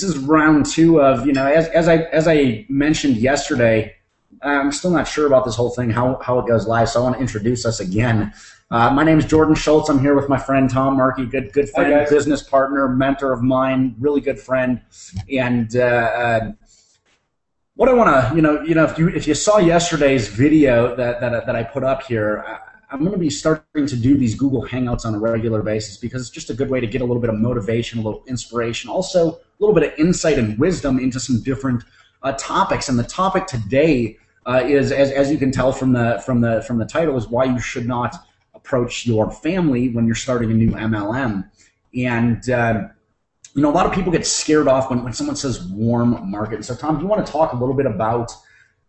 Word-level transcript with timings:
this 0.00 0.10
is 0.10 0.18
round 0.18 0.66
two 0.66 1.00
of 1.00 1.26
you 1.26 1.32
know 1.32 1.46
as, 1.46 1.68
as 1.68 1.88
I 1.88 1.96
as 1.96 2.28
I 2.28 2.66
mentioned 2.68 3.16
yesterday. 3.16 3.94
I'm 4.40 4.70
still 4.70 4.92
not 4.92 5.08
sure 5.08 5.26
about 5.26 5.44
this 5.44 5.56
whole 5.56 5.70
thing 5.70 5.90
how 5.90 6.20
how 6.22 6.38
it 6.38 6.46
goes 6.46 6.66
live, 6.66 6.88
so 6.88 7.00
I 7.00 7.02
want 7.02 7.16
to 7.16 7.20
introduce 7.20 7.66
us 7.66 7.80
again. 7.80 8.32
Uh, 8.70 8.90
my 8.90 9.02
name 9.02 9.18
is 9.18 9.24
Jordan 9.24 9.54
Schultz. 9.54 9.88
I'm 9.88 9.98
here 9.98 10.14
with 10.14 10.28
my 10.28 10.38
friend 10.38 10.70
Tom 10.70 10.96
Markey, 10.96 11.26
good 11.26 11.52
good 11.52 11.70
friend, 11.70 12.06
business 12.08 12.42
partner, 12.42 12.88
mentor 12.88 13.32
of 13.32 13.42
mine, 13.42 13.96
really 13.98 14.20
good 14.20 14.38
friend. 14.38 14.80
And 15.32 15.74
uh, 15.74 15.80
uh, 15.80 16.52
what 17.74 17.88
I 17.88 17.94
want 17.94 18.10
to, 18.10 18.36
you 18.36 18.42
know, 18.42 18.62
you 18.62 18.74
know, 18.74 18.84
if 18.84 18.98
you 18.98 19.08
if 19.08 19.26
you 19.26 19.34
saw 19.34 19.58
yesterday's 19.58 20.28
video 20.28 20.94
that 20.94 21.20
that, 21.20 21.46
that 21.46 21.56
I 21.56 21.64
put 21.64 21.82
up 21.82 22.02
here, 22.02 22.44
I'm 22.90 23.00
going 23.00 23.12
to 23.12 23.18
be 23.18 23.30
starting 23.30 23.86
to 23.86 23.96
do 23.96 24.16
these 24.16 24.34
Google 24.34 24.64
Hangouts 24.64 25.04
on 25.04 25.14
a 25.14 25.18
regular 25.18 25.62
basis 25.62 25.98
because 25.98 26.22
it's 26.22 26.30
just 26.30 26.48
a 26.48 26.54
good 26.54 26.70
way 26.70 26.80
to 26.80 26.86
get 26.86 27.02
a 27.02 27.04
little 27.04 27.20
bit 27.20 27.28
of 27.28 27.36
motivation, 27.36 27.98
a 27.98 28.02
little 28.02 28.24
inspiration, 28.26 28.88
also 28.88 29.32
a 29.32 29.38
little 29.58 29.74
bit 29.74 29.92
of 29.92 29.98
insight 29.98 30.38
and 30.38 30.58
wisdom 30.58 30.98
into 30.98 31.20
some 31.20 31.42
different 31.42 31.84
uh, 32.22 32.32
topics. 32.38 32.88
And 32.88 32.98
the 32.98 33.04
topic 33.04 33.46
today 33.46 34.16
uh, 34.46 34.62
is, 34.64 34.90
as, 34.90 35.10
as 35.10 35.30
you 35.30 35.36
can 35.36 35.52
tell 35.52 35.70
from 35.70 35.92
the 35.92 36.22
from 36.24 36.40
the 36.40 36.62
from 36.62 36.78
the 36.78 36.86
title, 36.86 37.16
is 37.18 37.28
why 37.28 37.44
you 37.44 37.60
should 37.60 37.86
not 37.86 38.16
approach 38.54 39.06
your 39.06 39.30
family 39.30 39.90
when 39.90 40.06
you're 40.06 40.14
starting 40.14 40.50
a 40.50 40.54
new 40.54 40.70
MLM. 40.70 41.48
And 41.94 42.48
uh, 42.48 42.88
you 43.54 43.62
know, 43.62 43.70
a 43.70 43.72
lot 43.72 43.84
of 43.84 43.92
people 43.92 44.10
get 44.10 44.26
scared 44.26 44.66
off 44.66 44.88
when, 44.88 45.04
when 45.04 45.12
someone 45.12 45.36
says 45.36 45.64
warm 45.64 46.30
market. 46.30 46.54
And 46.54 46.64
so, 46.64 46.74
Tom, 46.74 46.96
do 46.96 47.02
you 47.02 47.08
want 47.08 47.26
to 47.26 47.30
talk 47.30 47.52
a 47.52 47.56
little 47.56 47.74
bit 47.74 47.86
about 47.86 48.32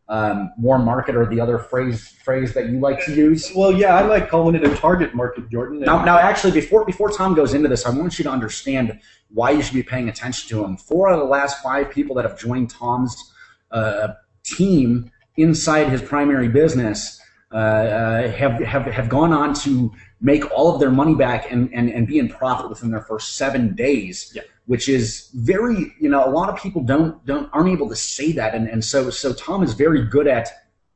um, 0.09 0.51
warm 0.57 0.83
market 0.83 1.15
or 1.15 1.25
the 1.27 1.39
other 1.39 1.59
phrase 1.59 2.09
phrase 2.23 2.53
that 2.53 2.69
you 2.69 2.79
like 2.79 3.03
to 3.05 3.13
use? 3.13 3.51
Well, 3.55 3.71
yeah, 3.71 3.95
I 3.95 4.01
like 4.01 4.29
calling 4.29 4.55
it 4.55 4.63
a 4.63 4.75
target 4.75 5.13
market, 5.13 5.49
Jordan. 5.49 5.79
Now, 5.79 6.03
now, 6.03 6.17
actually, 6.17 6.51
before 6.51 6.83
before 6.85 7.11
Tom 7.11 7.35
goes 7.35 7.53
into 7.53 7.69
this, 7.69 7.85
I 7.85 7.91
want 7.91 8.17
you 8.17 8.23
to 8.23 8.31
understand 8.31 8.99
why 9.29 9.51
you 9.51 9.61
should 9.61 9.75
be 9.75 9.83
paying 9.83 10.09
attention 10.09 10.49
to 10.49 10.65
him. 10.65 10.77
Four 10.77 11.09
out 11.09 11.13
of 11.13 11.19
the 11.19 11.31
last 11.31 11.61
five 11.61 11.91
people 11.91 12.15
that 12.15 12.25
have 12.25 12.39
joined 12.39 12.71
Tom's 12.71 13.15
uh, 13.71 14.09
team 14.43 15.11
inside 15.37 15.89
his 15.89 16.01
primary 16.01 16.47
business 16.47 17.21
uh, 17.51 17.55
uh, 17.55 18.31
have, 18.31 18.59
have, 18.59 18.85
have 18.85 19.09
gone 19.09 19.33
on 19.33 19.53
to 19.53 19.91
make 20.21 20.49
all 20.51 20.73
of 20.73 20.79
their 20.79 20.91
money 20.91 21.15
back 21.15 21.51
and, 21.51 21.73
and, 21.73 21.89
and 21.89 22.07
be 22.07 22.19
in 22.19 22.27
profit 22.27 22.69
within 22.69 22.91
their 22.91 23.01
first 23.01 23.35
seven 23.35 23.73
days, 23.75 24.31
yeah. 24.35 24.41
which 24.65 24.89
is 24.89 25.29
very, 25.33 25.93
you 25.99 26.09
know, 26.09 26.25
a 26.25 26.29
lot 26.29 26.49
of 26.49 26.61
people 26.61 26.83
don't, 26.83 27.25
don't, 27.25 27.49
aren't 27.53 27.69
able 27.69 27.87
to 27.87 27.95
say 27.95 28.31
that. 28.33 28.53
And, 28.53 28.67
and 28.67 28.83
so, 28.83 29.09
so 29.09 29.33
Tom 29.33 29.63
is 29.63 29.73
very 29.73 30.03
good 30.03 30.27
at 30.27 30.49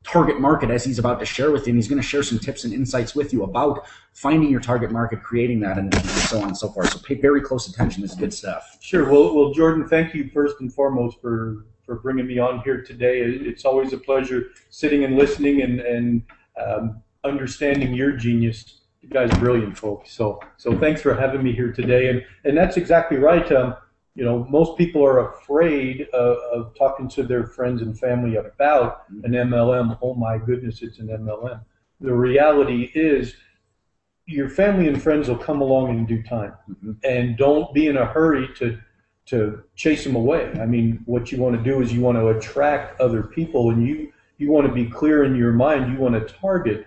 target 0.04 0.38
market 0.38 0.70
as 0.70 0.84
he's 0.84 0.98
about 0.98 1.18
to 1.18 1.24
share 1.24 1.50
with 1.50 1.66
you. 1.66 1.70
And 1.70 1.78
he's 1.78 1.88
going 1.88 2.00
to 2.00 2.06
share 2.06 2.22
some 2.22 2.38
tips 2.38 2.64
and 2.64 2.74
insights 2.74 3.14
with 3.14 3.32
you 3.32 3.42
about 3.42 3.86
finding 4.12 4.50
your 4.50 4.60
target 4.60 4.90
market, 4.90 5.22
creating 5.22 5.60
that, 5.60 5.78
and, 5.78 5.94
and 5.94 6.04
so 6.04 6.38
on 6.38 6.48
and 6.48 6.56
so 6.56 6.68
forth. 6.68 6.90
So 6.90 6.98
pay 6.98 7.14
very 7.14 7.40
close 7.40 7.66
attention. 7.66 8.02
This 8.02 8.12
is 8.12 8.18
good 8.18 8.34
stuff. 8.34 8.76
Sure. 8.82 9.10
Well, 9.10 9.34
well, 9.34 9.52
Jordan, 9.52 9.88
thank 9.88 10.14
you 10.14 10.28
first 10.28 10.60
and 10.60 10.72
foremost 10.72 11.22
for, 11.22 11.64
for 11.86 11.96
bringing 11.96 12.26
me 12.26 12.38
on 12.38 12.60
here 12.60 12.82
today. 12.82 13.20
It's 13.22 13.64
always 13.64 13.94
a 13.94 13.98
pleasure 13.98 14.50
sitting 14.68 15.04
and 15.04 15.16
listening 15.16 15.62
and, 15.62 15.80
and 15.80 16.22
um, 16.62 17.02
understanding 17.24 17.94
your 17.94 18.12
genius. 18.12 18.82
You 19.04 19.10
guys 19.10 19.30
are 19.30 19.38
brilliant 19.38 19.76
folks. 19.76 20.12
So 20.12 20.40
so 20.56 20.78
thanks 20.78 21.02
for 21.02 21.14
having 21.14 21.42
me 21.42 21.52
here 21.52 21.70
today. 21.72 22.08
And 22.08 22.24
and 22.44 22.56
that's 22.56 22.78
exactly 22.78 23.18
right. 23.18 23.50
Um, 23.52 23.76
you 24.14 24.24
know, 24.24 24.46
most 24.48 24.78
people 24.78 25.04
are 25.04 25.30
afraid 25.30 26.08
of, 26.12 26.36
of, 26.52 26.74
talking 26.78 27.08
to 27.08 27.24
their 27.24 27.46
friends 27.48 27.82
and 27.82 27.98
family 27.98 28.36
about 28.36 29.02
an 29.24 29.32
MLM. 29.32 29.98
Oh 30.00 30.14
my 30.14 30.38
goodness, 30.38 30.82
it's 30.82 31.00
an 31.00 31.08
MLM. 31.08 31.60
The 32.00 32.14
reality 32.14 32.92
is, 32.94 33.34
your 34.26 34.48
family 34.48 34.86
and 34.86 35.02
friends 35.02 35.28
will 35.28 35.36
come 35.36 35.60
along 35.60 35.90
in 35.90 36.06
due 36.06 36.22
time, 36.22 36.54
mm-hmm. 36.70 36.92
and 37.02 37.36
don't 37.36 37.74
be 37.74 37.88
in 37.88 37.98
a 37.98 38.06
hurry 38.06 38.48
to 38.56 38.78
to 39.26 39.62
chase 39.74 40.04
them 40.04 40.16
away. 40.16 40.50
I 40.60 40.66
mean, 40.66 41.02
what 41.06 41.32
you 41.32 41.38
want 41.38 41.56
to 41.56 41.62
do 41.62 41.82
is 41.82 41.92
you 41.92 42.00
want 42.00 42.16
to 42.16 42.28
attract 42.28 43.00
other 43.00 43.22
people, 43.22 43.70
and 43.70 43.86
you 43.86 44.12
you 44.38 44.50
want 44.50 44.66
to 44.66 44.72
be 44.72 44.86
clear 44.86 45.24
in 45.24 45.36
your 45.36 45.52
mind. 45.52 45.92
You 45.92 45.98
want 45.98 46.14
to 46.14 46.34
target 46.34 46.86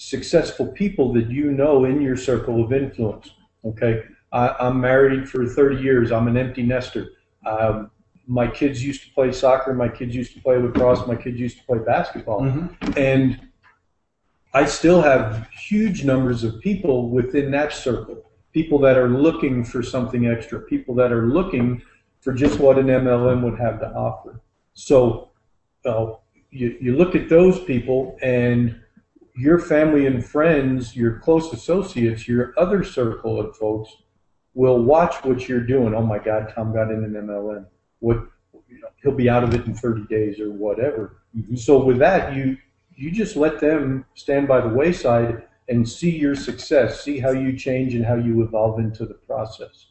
successful 0.00 0.66
people 0.68 1.12
that 1.12 1.30
you 1.30 1.52
know 1.52 1.84
in 1.84 2.00
your 2.00 2.16
circle 2.16 2.64
of 2.64 2.72
influence. 2.72 3.32
Okay, 3.66 4.02
I, 4.32 4.68
am 4.68 4.80
married 4.80 5.28
for 5.28 5.46
30 5.46 5.76
years. 5.76 6.10
I'm 6.10 6.26
an 6.26 6.38
empty 6.38 6.62
nester. 6.62 7.10
Um, 7.44 7.90
my 8.26 8.48
kids 8.48 8.82
used 8.82 9.02
to 9.02 9.10
play 9.10 9.30
soccer. 9.30 9.74
My 9.74 9.88
kids 9.88 10.14
used 10.14 10.32
to 10.34 10.40
play 10.40 10.56
lacrosse. 10.56 11.06
My 11.06 11.16
kids 11.16 11.38
used 11.38 11.58
to 11.58 11.64
play 11.64 11.78
basketball. 11.80 12.40
Mm-hmm. 12.40 12.92
And 12.96 13.48
I 14.54 14.64
still 14.64 15.02
have 15.02 15.46
huge 15.50 16.02
numbers 16.02 16.44
of 16.44 16.60
people 16.60 17.10
within 17.10 17.50
that 17.50 17.72
circle. 17.74 18.24
People 18.54 18.78
that 18.78 18.96
are 18.96 19.08
looking 19.08 19.62
for 19.62 19.82
something 19.82 20.26
extra. 20.26 20.60
People 20.60 20.94
that 20.94 21.12
are 21.12 21.26
looking 21.26 21.82
for 22.20 22.32
just 22.32 22.58
what 22.58 22.78
an 22.78 22.86
MLM 22.86 23.42
would 23.42 23.58
have 23.60 23.78
to 23.80 23.88
offer. 23.92 24.40
So, 24.72 25.30
uh, 25.84 26.14
you, 26.50 26.78
you 26.80 26.96
look 26.96 27.14
at 27.14 27.28
those 27.28 27.62
people 27.64 28.18
and 28.22 28.80
your 29.40 29.58
family 29.58 30.06
and 30.06 30.24
friends, 30.24 30.94
your 30.94 31.18
close 31.18 31.50
associates, 31.52 32.28
your 32.28 32.52
other 32.58 32.84
circle 32.84 33.40
of 33.40 33.56
folks 33.56 33.90
will 34.52 34.82
watch 34.82 35.14
what 35.24 35.48
you're 35.48 35.62
doing. 35.62 35.94
Oh 35.94 36.02
my 36.02 36.18
God, 36.18 36.52
Tom 36.54 36.74
got 36.74 36.90
in 36.90 37.04
an 37.04 37.14
MLM. 37.14 37.64
What 38.00 38.28
you 38.68 38.80
know, 38.80 38.88
he'll 39.02 39.14
be 39.14 39.30
out 39.30 39.42
of 39.42 39.54
it 39.54 39.64
in 39.64 39.74
30 39.74 40.04
days 40.08 40.38
or 40.40 40.50
whatever. 40.50 41.22
Mm-hmm. 41.34 41.56
So 41.56 41.82
with 41.82 41.98
that, 41.98 42.36
you 42.36 42.58
you 42.94 43.10
just 43.10 43.34
let 43.34 43.60
them 43.60 44.04
stand 44.14 44.46
by 44.46 44.60
the 44.60 44.68
wayside 44.68 45.44
and 45.70 45.88
see 45.88 46.10
your 46.10 46.34
success, 46.34 47.02
see 47.02 47.18
how 47.18 47.30
you 47.30 47.56
change 47.56 47.94
and 47.94 48.04
how 48.04 48.16
you 48.16 48.42
evolve 48.42 48.78
into 48.78 49.06
the 49.06 49.14
process. 49.14 49.86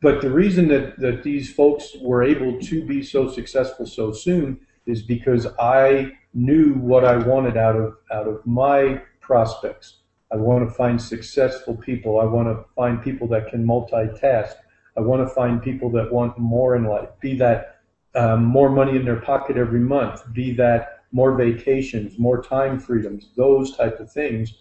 But 0.00 0.22
the 0.22 0.30
reason 0.30 0.68
that, 0.68 0.98
that 1.00 1.22
these 1.22 1.52
folks 1.52 1.94
were 2.00 2.22
able 2.22 2.58
to 2.58 2.84
be 2.86 3.02
so 3.02 3.28
successful 3.28 3.84
so 3.84 4.12
soon 4.12 4.60
is 4.86 5.02
because 5.02 5.46
I 5.58 6.12
knew 6.34 6.74
what 6.74 7.04
I 7.04 7.16
wanted 7.16 7.56
out 7.56 7.76
of 7.76 7.96
out 8.12 8.28
of 8.28 8.44
my 8.46 9.02
prospects. 9.20 9.96
I 10.30 10.36
want 10.36 10.68
to 10.68 10.74
find 10.74 11.00
successful 11.00 11.74
people. 11.74 12.20
I 12.20 12.24
want 12.24 12.48
to 12.48 12.64
find 12.74 13.02
people 13.02 13.26
that 13.28 13.48
can 13.48 13.66
multitask. 13.66 14.54
I 14.96 15.00
want 15.00 15.26
to 15.26 15.34
find 15.34 15.62
people 15.62 15.90
that 15.92 16.12
want 16.12 16.38
more 16.38 16.76
in 16.76 16.84
life. 16.84 17.08
Be 17.20 17.36
that 17.38 17.80
um, 18.14 18.44
more 18.44 18.68
money 18.68 18.96
in 18.96 19.04
their 19.04 19.20
pocket 19.20 19.56
every 19.56 19.80
month. 19.80 20.22
Be 20.32 20.52
that 20.54 21.04
more 21.12 21.34
vacations, 21.34 22.18
more 22.18 22.42
time 22.42 22.78
freedoms, 22.78 23.28
those 23.36 23.76
type 23.76 24.00
of 24.00 24.12
things. 24.12 24.54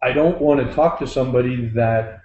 I 0.00 0.12
don't 0.12 0.40
want 0.40 0.64
to 0.64 0.72
talk 0.74 0.98
to 1.00 1.06
somebody 1.06 1.66
that 1.70 2.20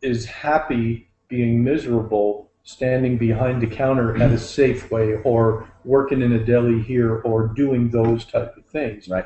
is 0.00 0.24
happy 0.24 1.10
being 1.28 1.62
miserable 1.62 2.50
standing 2.62 3.18
behind 3.18 3.62
the 3.62 3.66
counter 3.66 4.16
at 4.16 4.30
a 4.30 4.34
Safeway 4.34 5.20
or 5.24 5.68
working 5.88 6.20
in 6.20 6.32
a 6.32 6.44
deli 6.44 6.82
here 6.82 7.22
or 7.22 7.48
doing 7.48 7.88
those 7.88 8.26
type 8.26 8.54
of 8.58 8.66
things. 8.66 9.08
Right. 9.08 9.24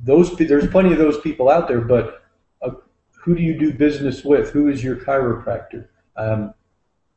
Those 0.00 0.34
there's 0.36 0.66
plenty 0.66 0.92
of 0.92 0.98
those 0.98 1.20
people 1.20 1.50
out 1.50 1.68
there, 1.68 1.82
but 1.82 2.22
uh, 2.62 2.70
who 3.22 3.36
do 3.36 3.42
you 3.42 3.58
do 3.58 3.72
business 3.74 4.24
with? 4.24 4.50
Who 4.50 4.68
is 4.68 4.82
your 4.82 4.96
chiropractor? 4.96 5.88
Um, 6.16 6.54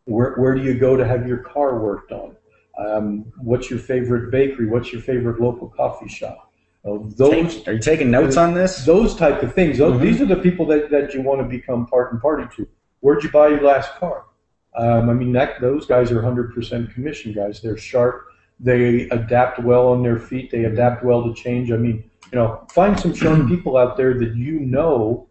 where 0.03 0.35
where 0.35 0.53
do 0.53 0.61
you 0.61 0.77
go 0.77 0.97
to 0.97 1.07
have 1.07 1.25
your 1.25 1.37
car 1.37 1.79
worked 1.79 2.11
on? 2.11 2.35
Um, 2.77 3.31
what's 3.37 3.69
your 3.69 3.79
favorite 3.79 4.31
bakery? 4.31 4.67
What's 4.67 4.91
your 4.91 5.01
favorite 5.01 5.39
local 5.39 5.69
coffee 5.69 6.09
shop? 6.09 6.51
Uh, 6.85 6.97
those 7.15 7.65
are 7.65 7.73
you 7.73 7.79
taking 7.79 8.11
notes 8.11 8.35
on 8.35 8.53
this? 8.53 8.85
Those 8.85 9.15
type 9.15 9.41
of 9.43 9.53
things. 9.53 9.77
Those, 9.77 9.93
mm-hmm. 9.93 10.03
These 10.03 10.19
are 10.19 10.25
the 10.25 10.35
people 10.35 10.65
that, 10.65 10.89
that 10.89 11.13
you 11.13 11.21
want 11.21 11.39
to 11.39 11.47
become 11.47 11.85
part 11.85 12.11
and 12.11 12.21
party 12.21 12.43
to. 12.57 12.67
Where'd 12.99 13.23
you 13.23 13.31
buy 13.31 13.47
your 13.49 13.63
last 13.63 13.95
car? 13.95 14.25
Um, 14.75 15.09
I 15.09 15.13
mean, 15.13 15.31
that, 15.33 15.61
those 15.61 15.85
guys 15.85 16.11
are 16.11 16.21
100% 16.21 16.93
commission 16.93 17.33
guys. 17.33 17.61
They're 17.61 17.77
sharp. 17.77 18.25
They 18.59 19.09
adapt 19.09 19.59
well 19.59 19.87
on 19.87 20.03
their 20.03 20.19
feet. 20.19 20.51
They 20.51 20.65
adapt 20.65 21.03
well 21.03 21.23
to 21.23 21.33
change. 21.33 21.71
I 21.71 21.77
mean, 21.77 22.09
you 22.31 22.37
know, 22.39 22.65
find 22.71 22.99
some 22.99 23.13
sharp 23.13 23.47
people 23.49 23.77
out 23.77 23.97
there 23.97 24.17
that 24.19 24.35
you 24.35 24.59
know 24.59 25.27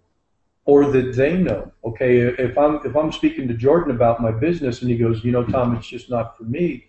or 0.64 0.91
that 0.91 1.16
they 1.16 1.36
know. 1.36 1.72
Okay, 1.84 2.19
if 2.19 2.56
I'm 2.56 2.81
if 2.84 2.97
I'm 2.97 3.10
speaking 3.10 3.48
to 3.48 3.54
Jordan 3.54 3.94
about 3.94 4.20
my 4.20 4.31
business 4.31 4.82
and 4.82 4.90
he 4.90 4.96
goes, 4.96 5.25
you 5.25 5.32
know, 5.32 5.44
Tom, 5.44 5.75
it's 5.76 5.87
just 5.87 6.08
not 6.08 6.37
for 6.37 6.44
me. 6.44 6.88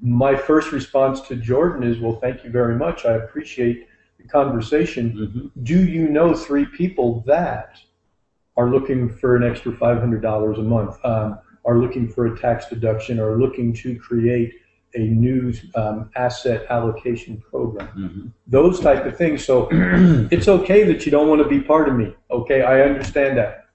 My 0.00 0.36
first 0.36 0.72
response 0.72 1.20
to 1.22 1.36
Jordan 1.36 1.82
is, 1.82 1.98
well, 1.98 2.18
thank 2.20 2.44
you 2.44 2.50
very 2.50 2.76
much. 2.76 3.04
I 3.04 3.14
appreciate 3.14 3.88
the 4.18 4.26
conversation. 4.28 5.12
Mm-hmm. 5.12 5.62
Do 5.62 5.84
you 5.84 6.08
know 6.08 6.34
three 6.34 6.66
people 6.66 7.22
that 7.26 7.78
are 8.58 8.68
looking 8.68 9.08
for 9.08 9.36
an 9.36 9.44
extra 9.48 9.72
$500 9.72 10.58
a 10.58 10.62
month, 10.62 10.96
um, 11.04 11.38
are 11.64 11.78
looking 11.78 12.08
for 12.08 12.26
a 12.26 12.38
tax 12.38 12.66
deduction, 12.68 13.20
or 13.20 13.38
looking 13.38 13.72
to 13.72 13.96
create 13.98 14.52
a 14.94 15.00
new 15.00 15.52
um, 15.76 16.10
asset 16.16 16.66
allocation 16.70 17.40
program. 17.40 17.86
Mm-hmm. 17.88 18.28
Those 18.48 18.80
type 18.80 19.06
of 19.06 19.16
things. 19.16 19.44
So 19.44 19.68
it's 20.30 20.48
okay 20.48 20.82
that 20.84 21.06
you 21.06 21.12
don't 21.12 21.28
want 21.28 21.40
to 21.42 21.48
be 21.48 21.60
part 21.60 21.88
of 21.88 21.94
me. 21.94 22.14
Okay, 22.30 22.62
I 22.62 22.82
understand 22.82 23.38
that. 23.38 23.66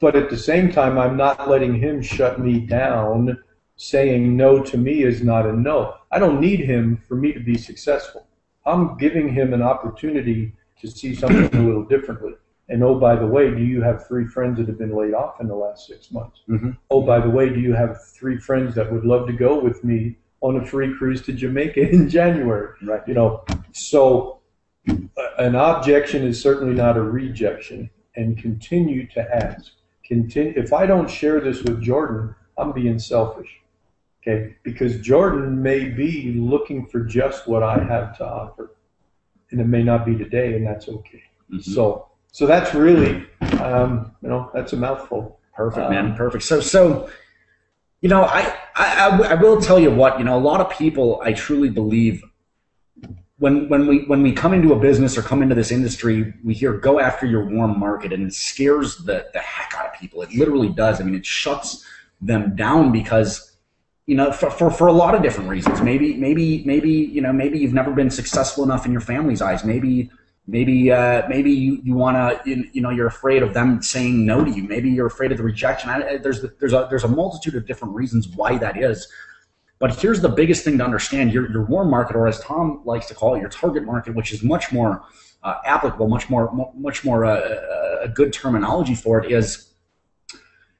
But 0.00 0.16
at 0.16 0.28
the 0.28 0.36
same 0.36 0.72
time, 0.72 0.98
I'm 0.98 1.16
not 1.16 1.48
letting 1.48 1.74
him 1.78 2.02
shut 2.02 2.40
me 2.40 2.60
down. 2.60 3.38
Saying 3.76 4.36
no 4.36 4.62
to 4.62 4.76
me 4.76 5.02
is 5.02 5.22
not 5.22 5.46
a 5.46 5.52
no. 5.52 5.94
I 6.10 6.18
don't 6.18 6.40
need 6.40 6.60
him 6.60 7.02
for 7.08 7.14
me 7.14 7.32
to 7.32 7.40
be 7.40 7.56
successful. 7.56 8.26
I'm 8.66 8.96
giving 8.96 9.32
him 9.32 9.54
an 9.54 9.62
opportunity 9.62 10.52
to 10.80 10.88
see 10.88 11.14
something 11.14 11.44
a 11.56 11.62
little 11.62 11.84
differently. 11.84 12.34
And 12.72 12.82
oh, 12.82 12.94
by 12.98 13.16
the 13.16 13.26
way, 13.26 13.50
do 13.50 13.62
you 13.62 13.82
have 13.82 14.08
three 14.08 14.26
friends 14.26 14.56
that 14.56 14.66
have 14.66 14.78
been 14.78 14.96
laid 14.96 15.12
off 15.12 15.42
in 15.42 15.46
the 15.46 15.54
last 15.54 15.86
six 15.86 16.10
months? 16.10 16.40
Mhm. 16.48 16.78
Oh, 16.90 17.02
by 17.02 17.20
the 17.20 17.28
way, 17.28 17.50
do 17.50 17.60
you 17.60 17.74
have 17.74 18.02
three 18.02 18.38
friends 18.38 18.74
that 18.76 18.90
would 18.90 19.04
love 19.04 19.26
to 19.26 19.34
go 19.34 19.60
with 19.62 19.84
me 19.84 20.16
on 20.40 20.56
a 20.56 20.64
free 20.64 20.94
cruise 20.96 21.20
to 21.26 21.34
Jamaica 21.34 21.90
in 21.96 22.08
January? 22.08 22.74
Right. 22.82 23.06
You 23.06 23.12
know, 23.12 23.44
so 23.72 24.40
uh, 24.88 24.94
an 25.38 25.54
objection 25.54 26.24
is 26.24 26.40
certainly 26.40 26.72
not 26.74 26.96
a 26.96 27.02
rejection, 27.02 27.90
and 28.16 28.38
continue 28.38 29.06
to 29.08 29.20
ask. 29.20 29.72
Continue. 30.06 30.54
If 30.56 30.72
I 30.72 30.86
don't 30.86 31.10
share 31.10 31.40
this 31.42 31.62
with 31.62 31.82
Jordan, 31.82 32.34
I'm 32.56 32.72
being 32.72 32.98
selfish. 32.98 33.50
Okay, 34.22 34.56
because 34.62 34.98
Jordan 35.00 35.60
may 35.62 35.90
be 35.90 36.32
looking 36.38 36.86
for 36.86 37.00
just 37.00 37.46
what 37.46 37.62
I 37.62 37.84
have 37.84 38.16
to 38.16 38.24
offer, 38.24 38.70
and 39.50 39.60
it 39.60 39.66
may 39.66 39.82
not 39.82 40.06
be 40.06 40.16
today, 40.16 40.54
and 40.54 40.66
that's 40.66 40.88
okay. 40.88 41.22
Mhm. 41.52 41.62
So, 41.62 42.06
so 42.32 42.46
that's 42.46 42.74
really, 42.74 43.26
um, 43.60 44.12
you 44.22 44.28
know, 44.28 44.50
that's 44.54 44.72
a 44.72 44.76
mouthful. 44.76 45.38
Perfect, 45.54 45.86
Um, 45.86 45.92
man. 45.92 46.16
Perfect. 46.16 46.44
So, 46.44 46.60
so, 46.60 47.10
you 48.00 48.08
know, 48.08 48.22
I, 48.24 48.56
I, 48.74 49.20
I 49.30 49.34
will 49.34 49.60
tell 49.60 49.78
you 49.78 49.90
what, 49.90 50.18
you 50.18 50.24
know, 50.24 50.36
a 50.36 50.40
lot 50.40 50.60
of 50.60 50.70
people, 50.70 51.20
I 51.22 51.34
truly 51.34 51.68
believe 51.68 52.24
when, 53.36 53.68
when 53.68 53.86
we, 53.86 54.04
when 54.06 54.22
we 54.22 54.32
come 54.32 54.54
into 54.54 54.72
a 54.72 54.78
business 54.78 55.18
or 55.18 55.22
come 55.22 55.42
into 55.42 55.54
this 55.54 55.70
industry, 55.70 56.32
we 56.42 56.54
hear 56.54 56.72
go 56.72 57.00
after 57.00 57.26
your 57.26 57.44
warm 57.44 57.78
market 57.78 58.12
and 58.12 58.26
it 58.26 58.32
scares 58.32 58.96
the, 58.98 59.26
the 59.34 59.40
heck 59.40 59.74
out 59.76 59.92
of 59.92 60.00
people. 60.00 60.22
It 60.22 60.32
literally 60.32 60.70
does. 60.70 61.00
I 61.00 61.04
mean, 61.04 61.14
it 61.14 61.26
shuts 61.26 61.84
them 62.20 62.56
down 62.56 62.92
because, 62.92 63.56
you 64.06 64.14
know, 64.14 64.32
for, 64.32 64.50
for, 64.50 64.70
for 64.70 64.86
a 64.86 64.92
lot 64.92 65.14
of 65.14 65.22
different 65.22 65.50
reasons. 65.50 65.82
Maybe, 65.82 66.14
maybe, 66.14 66.62
maybe, 66.64 66.90
you 66.90 67.20
know, 67.20 67.32
maybe 67.32 67.58
you've 67.58 67.74
never 67.74 67.92
been 67.92 68.10
successful 68.10 68.64
enough 68.64 68.86
in 68.86 68.92
your 68.92 69.00
family's 69.02 69.42
eyes. 69.42 69.64
Maybe, 69.64 70.10
maybe 70.46 70.90
uh, 70.90 71.28
maybe 71.28 71.50
you, 71.50 71.80
you 71.84 71.94
want 71.94 72.16
to 72.16 72.48
you, 72.48 72.68
you 72.72 72.82
know 72.82 72.90
you're 72.90 73.06
afraid 73.06 73.42
of 73.42 73.54
them 73.54 73.82
saying 73.82 74.24
no 74.24 74.44
to 74.44 74.50
you. 74.50 74.64
Maybe 74.64 74.90
you're 74.90 75.06
afraid 75.06 75.32
of 75.32 75.38
the 75.38 75.44
rejection. 75.44 75.90
I, 75.90 76.16
there's 76.18 76.44
there's 76.60 76.72
a 76.72 76.86
there's 76.90 77.04
a 77.04 77.08
multitude 77.08 77.54
of 77.54 77.66
different 77.66 77.94
reasons 77.94 78.28
why 78.28 78.58
that 78.58 78.76
is. 78.76 79.08
But 79.78 79.96
here's 79.96 80.20
the 80.20 80.28
biggest 80.28 80.64
thing 80.64 80.78
to 80.78 80.84
understand. 80.84 81.32
Your, 81.32 81.50
your 81.50 81.64
warm 81.64 81.90
market 81.90 82.14
or 82.14 82.26
as 82.26 82.40
tom 82.40 82.82
likes 82.84 83.06
to 83.06 83.14
call 83.14 83.34
it 83.34 83.40
your 83.40 83.48
target 83.48 83.84
market 83.84 84.14
which 84.14 84.32
is 84.32 84.42
much 84.42 84.72
more 84.72 85.02
uh, 85.42 85.56
applicable 85.64 86.08
much 86.08 86.30
more 86.30 86.52
mu- 86.52 86.72
much 86.76 87.04
more 87.04 87.24
uh, 87.24 87.98
a 88.02 88.08
good 88.08 88.32
terminology 88.32 88.94
for 88.94 89.22
it 89.22 89.32
is 89.32 89.72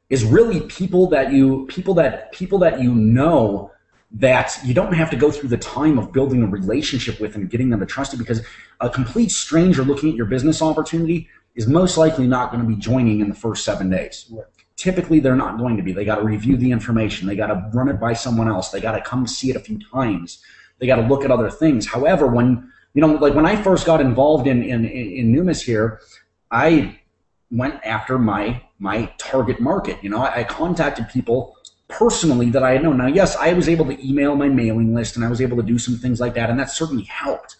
is 0.08 0.24
really 0.24 0.60
people 0.62 1.08
that 1.08 1.32
you 1.32 1.66
people 1.66 1.94
that 1.94 2.30
people 2.32 2.58
that 2.58 2.80
you 2.80 2.94
know 2.94 3.70
that 4.14 4.58
you 4.64 4.74
don't 4.74 4.92
have 4.92 5.10
to 5.10 5.16
go 5.16 5.30
through 5.30 5.48
the 5.48 5.56
time 5.56 5.98
of 5.98 6.12
building 6.12 6.42
a 6.42 6.46
relationship 6.46 7.18
with 7.18 7.34
and 7.34 7.48
getting 7.48 7.70
them 7.70 7.80
to 7.80 7.86
trust 7.86 8.12
you 8.12 8.18
because 8.18 8.42
a 8.80 8.90
complete 8.90 9.30
stranger 9.30 9.82
looking 9.82 10.10
at 10.10 10.16
your 10.16 10.26
business 10.26 10.60
opportunity 10.60 11.28
is 11.54 11.66
most 11.66 11.96
likely 11.96 12.26
not 12.26 12.50
going 12.50 12.62
to 12.62 12.68
be 12.68 12.76
joining 12.76 13.20
in 13.20 13.28
the 13.28 13.34
first 13.34 13.64
seven 13.64 13.90
days. 13.90 14.26
Right. 14.30 14.44
Typically, 14.76 15.20
they're 15.20 15.36
not 15.36 15.58
going 15.58 15.76
to 15.76 15.82
be. 15.82 15.92
They 15.92 16.04
got 16.04 16.16
to 16.16 16.24
review 16.24 16.56
the 16.56 16.72
information. 16.72 17.28
They 17.28 17.36
got 17.36 17.48
to 17.48 17.70
run 17.72 17.88
it 17.88 18.00
by 18.00 18.14
someone 18.14 18.48
else. 18.48 18.70
They 18.70 18.80
got 18.80 18.92
to 18.92 19.00
come 19.00 19.26
see 19.26 19.50
it 19.50 19.56
a 19.56 19.60
few 19.60 19.78
times. 19.78 20.42
They 20.78 20.86
got 20.86 20.96
to 20.96 21.06
look 21.06 21.24
at 21.24 21.30
other 21.30 21.50
things. 21.50 21.86
However, 21.86 22.26
when 22.26 22.72
you 22.94 23.00
know, 23.00 23.12
like 23.14 23.34
when 23.34 23.46
I 23.46 23.60
first 23.62 23.86
got 23.86 24.00
involved 24.00 24.46
in 24.46 24.62
in, 24.62 24.84
in 24.84 25.32
Numis 25.32 25.62
here, 25.62 26.00
I 26.50 26.98
went 27.50 27.84
after 27.84 28.18
my 28.18 28.62
my 28.78 29.12
target 29.18 29.60
market. 29.60 30.02
You 30.02 30.10
know, 30.10 30.18
I, 30.18 30.40
I 30.40 30.44
contacted 30.44 31.08
people 31.08 31.56
personally 31.92 32.50
that 32.50 32.62
I 32.62 32.72
had 32.72 32.82
known. 32.82 32.98
Now, 32.98 33.06
yes, 33.06 33.36
I 33.36 33.52
was 33.52 33.68
able 33.68 33.86
to 33.86 34.06
email 34.06 34.34
my 34.34 34.48
mailing 34.48 34.94
list 34.94 35.16
and 35.16 35.24
I 35.24 35.28
was 35.28 35.40
able 35.40 35.56
to 35.56 35.62
do 35.62 35.78
some 35.78 35.96
things 35.96 36.20
like 36.20 36.34
that, 36.34 36.50
and 36.50 36.58
that 36.58 36.70
certainly 36.70 37.04
helped 37.04 37.56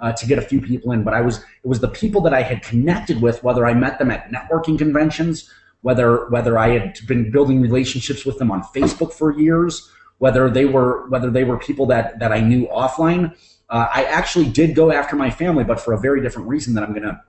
uh, 0.00 0.12
to 0.12 0.26
get 0.26 0.38
a 0.38 0.42
few 0.42 0.60
people 0.60 0.92
in. 0.92 1.02
But 1.04 1.14
I 1.14 1.20
was 1.20 1.38
it 1.38 1.68
was 1.68 1.80
the 1.80 1.88
people 1.88 2.20
that 2.22 2.34
I 2.34 2.42
had 2.42 2.62
connected 2.62 3.20
with, 3.22 3.42
whether 3.42 3.66
I 3.66 3.74
met 3.74 3.98
them 3.98 4.10
at 4.10 4.30
networking 4.30 4.78
conventions, 4.78 5.50
whether 5.82 6.28
whether 6.28 6.58
I 6.58 6.70
had 6.70 6.98
been 7.06 7.30
building 7.30 7.60
relationships 7.60 8.24
with 8.24 8.38
them 8.38 8.50
on 8.50 8.62
Facebook 8.62 9.12
for 9.12 9.32
years, 9.38 9.90
whether 10.18 10.50
they 10.50 10.64
were 10.64 11.08
whether 11.08 11.30
they 11.30 11.44
were 11.44 11.58
people 11.58 11.86
that 11.86 12.18
that 12.18 12.32
I 12.32 12.40
knew 12.40 12.66
offline. 12.68 13.36
Uh, 13.70 13.88
I 13.92 14.04
actually 14.04 14.50
did 14.50 14.74
go 14.74 14.92
after 14.92 15.16
my 15.16 15.30
family, 15.30 15.64
but 15.64 15.80
for 15.80 15.94
a 15.94 15.98
very 15.98 16.20
different 16.20 16.48
reason 16.48 16.74
that 16.74 16.84
I'm 16.84 16.92
gonna 16.92 17.22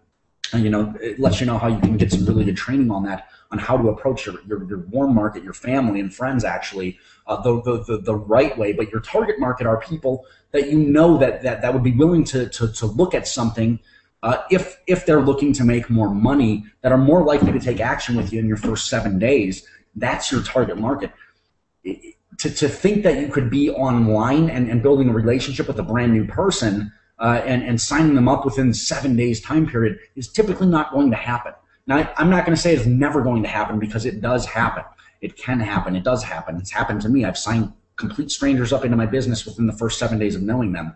you 0.54 0.70
know, 0.70 0.94
it 1.02 1.20
lets 1.20 1.40
you 1.40 1.46
know 1.46 1.58
how 1.58 1.68
you 1.68 1.80
can 1.80 1.98
get 1.98 2.12
some 2.12 2.26
really 2.26 2.46
good 2.46 2.58
training 2.58 2.92
on 2.92 3.04
that, 3.04 3.30
on 3.56 3.64
how 3.64 3.78
to 3.78 3.88
approach 3.90 4.26
your, 4.26 4.36
your, 4.48 4.68
your 4.68 4.80
warm 4.90 5.16
market, 5.16 5.44
your 5.44 5.54
family 5.54 6.00
and 6.02 6.14
friends 6.14 6.44
actually, 6.44 7.00
uh, 7.28 7.42
the, 7.42 7.62
the, 7.62 7.84
the, 7.84 7.98
the 8.00 8.16
right 8.16 8.58
way. 8.58 8.74
But 8.74 8.90
your 8.90 9.00
target 9.00 9.40
market 9.40 9.66
are 9.66 9.80
people 9.80 10.26
that 10.52 10.70
you 10.70 10.78
know 10.78 11.18
that, 11.18 11.42
that, 11.44 11.62
that 11.62 11.74
would 11.74 11.84
be 11.84 11.94
willing 11.94 12.26
to, 12.26 12.50
to, 12.50 12.72
to 12.74 12.86
look 12.86 13.14
at 13.14 13.28
something 13.28 13.80
uh, 14.24 14.42
if, 14.50 14.82
if 14.88 15.06
they're 15.06 15.22
looking 15.22 15.54
to 15.54 15.64
make 15.64 15.90
more 15.90 16.10
money, 16.10 16.66
that 16.82 16.92
are 16.92 16.98
more 16.98 17.24
likely 17.24 17.52
to 17.52 17.60
take 17.60 17.80
action 17.80 18.16
with 18.16 18.34
you 18.34 18.40
in 18.40 18.48
your 18.48 18.58
first 18.58 18.88
seven 18.90 19.20
days. 19.20 19.68
That's 19.96 20.32
your 20.32 20.42
target 20.42 20.78
market. 20.78 21.12
To, 21.84 22.50
to 22.50 22.68
think 22.68 23.04
that 23.04 23.20
you 23.22 23.28
could 23.28 23.50
be 23.50 23.70
online 23.70 24.50
and, 24.50 24.70
and 24.70 24.82
building 24.82 25.10
a 25.10 25.14
relationship 25.14 25.68
with 25.68 25.80
a 25.80 25.84
brand 25.84 26.12
new 26.12 26.26
person 26.26 26.92
uh, 27.20 27.42
and, 27.46 27.64
and 27.64 27.80
signing 27.80 28.16
them 28.16 28.28
up 28.28 28.44
within 28.44 28.74
seven 28.74 29.16
days 29.16 29.40
time 29.42 29.68
period 29.68 30.00
is 30.16 30.28
typically 30.32 30.68
not 30.68 30.92
going 30.92 31.12
to 31.12 31.18
happen. 31.18 31.54
Now, 31.88 32.12
I'm 32.18 32.30
not 32.30 32.46
going 32.46 32.56
to 32.56 32.62
say 32.62 32.74
it's 32.74 32.86
never 32.86 33.22
going 33.22 33.44
to 33.44 33.50
happen 33.50 33.80
because 33.80 34.06
it 34.06 34.22
does 34.22 34.46
happen. 34.46 34.84
It 35.22 35.38
can 35.38 35.60
happen. 35.60 35.96
It 35.96 36.04
does 36.04 36.24
happen. 36.24 36.58
It's 36.58 36.72
happened 36.72 37.02
to 37.02 37.10
me. 37.10 37.26
I've 37.26 37.38
signed 37.38 37.72
complete 37.96 38.32
strangers 38.32 38.74
up 38.74 38.84
into 38.84 38.98
my 38.98 39.06
business 39.06 39.46
within 39.46 39.68
the 39.68 39.74
first 39.74 40.00
seven 40.00 40.20
days 40.20 40.36
of 40.36 40.42
knowing 40.42 40.74
them. 40.74 40.96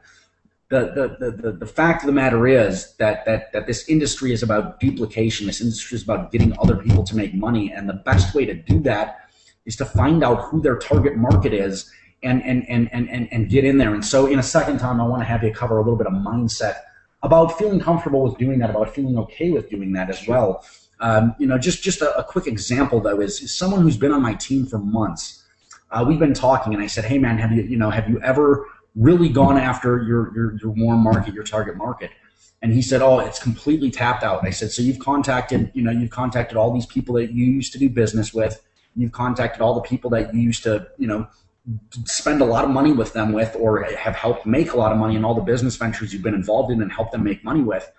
The, 0.69 1.15
the, 1.19 1.31
the, 1.31 1.31
the, 1.31 1.51
the 1.53 1.65
fact 1.65 2.03
of 2.03 2.07
the 2.07 2.13
matter 2.13 2.47
is 2.47 2.95
that, 2.97 3.25
that, 3.25 3.51
that 3.53 3.65
this 3.65 3.87
industry 3.89 4.33
is 4.33 4.43
about 4.43 4.79
duplication. 4.79 5.47
This 5.47 5.61
industry 5.61 5.95
is 5.95 6.03
about 6.03 6.31
getting 6.31 6.57
other 6.59 6.75
people 6.75 7.03
to 7.05 7.15
make 7.15 7.33
money. 7.33 7.71
And 7.71 7.87
the 7.87 7.93
best 7.93 8.35
way 8.35 8.45
to 8.45 8.53
do 8.53 8.79
that 8.81 9.29
is 9.65 9.75
to 9.77 9.85
find 9.85 10.23
out 10.23 10.43
who 10.43 10.61
their 10.61 10.77
target 10.77 11.15
market 11.15 11.53
is 11.53 11.91
and, 12.21 12.43
and, 12.43 12.67
and, 12.69 12.89
and, 12.91 13.09
and, 13.09 13.27
and 13.31 13.49
get 13.49 13.63
in 13.63 13.77
there. 13.77 13.93
And 13.93 14.05
so, 14.05 14.25
in 14.27 14.39
a 14.39 14.43
second 14.43 14.79
time, 14.79 14.99
I 14.99 15.07
want 15.07 15.21
to 15.21 15.25
have 15.25 15.43
you 15.43 15.53
cover 15.53 15.77
a 15.77 15.81
little 15.81 15.97
bit 15.97 16.07
of 16.07 16.13
mindset 16.13 16.75
about 17.23 17.57
feeling 17.57 17.79
comfortable 17.79 18.23
with 18.23 18.37
doing 18.37 18.59
that, 18.59 18.69
about 18.69 18.93
feeling 18.93 19.17
okay 19.17 19.51
with 19.51 19.69
doing 19.69 19.91
that 19.93 20.09
as 20.09 20.27
well. 20.27 20.63
Um, 20.99 21.35
you 21.39 21.47
know, 21.47 21.57
just 21.57 21.81
just 21.81 22.01
a, 22.01 22.17
a 22.17 22.23
quick 22.23 22.47
example 22.47 22.99
though 22.99 23.21
is, 23.21 23.41
is 23.41 23.55
someone 23.55 23.81
who's 23.81 23.97
been 23.97 24.11
on 24.11 24.21
my 24.21 24.33
team 24.33 24.65
for 24.65 24.77
months. 24.77 25.45
Uh, 25.91 26.05
we've 26.07 26.19
been 26.19 26.33
talking, 26.33 26.73
and 26.73 26.83
I 26.83 26.87
said, 26.87 27.05
"Hey, 27.05 27.17
man, 27.17 27.37
have 27.37 27.51
you 27.51 27.63
you 27.63 27.77
know 27.77 27.89
have 27.89 28.09
you 28.09 28.21
ever 28.21 28.65
really 28.95 29.29
gone 29.29 29.57
after 29.57 30.03
your 30.03 30.33
your 30.35 30.57
your 30.57 30.71
warm 30.71 30.99
market, 30.99 31.33
your 31.33 31.43
target 31.43 31.77
market?" 31.77 32.11
And 32.61 32.73
he 32.73 32.81
said, 32.81 33.01
"Oh, 33.01 33.19
it's 33.19 33.41
completely 33.41 33.91
tapped 33.91 34.23
out." 34.23 34.45
I 34.45 34.49
said, 34.49 34.71
"So 34.71 34.81
you've 34.81 34.99
contacted 34.99 35.71
you 35.73 35.83
know 35.83 35.91
you've 35.91 36.11
contacted 36.11 36.57
all 36.57 36.73
these 36.73 36.85
people 36.85 37.15
that 37.15 37.31
you 37.31 37.45
used 37.45 37.71
to 37.73 37.79
do 37.79 37.89
business 37.89 38.33
with. 38.33 38.61
You've 38.95 39.13
contacted 39.13 39.61
all 39.61 39.73
the 39.73 39.81
people 39.81 40.09
that 40.11 40.33
you 40.33 40.41
used 40.41 40.63
to 40.63 40.87
you 40.97 41.07
know 41.07 41.27
spend 42.05 42.41
a 42.41 42.45
lot 42.45 42.63
of 42.63 42.69
money 42.69 42.91
with 42.91 43.13
them 43.13 43.31
with 43.31 43.55
or 43.59 43.83
have 43.83 44.15
helped 44.15 44.45
make 44.45 44.73
a 44.73 44.77
lot 44.77 44.91
of 44.91 44.97
money 44.97 45.15
in 45.15 45.23
all 45.23 45.35
the 45.35 45.41
business 45.41 45.75
ventures 45.75 46.13
you've 46.13 46.23
been 46.23 46.33
involved 46.33 46.71
in 46.71 46.81
and 46.81 46.91
helped 46.91 47.11
them 47.11 47.23
make 47.23 47.43
money 47.43 47.61
with. 47.61 47.91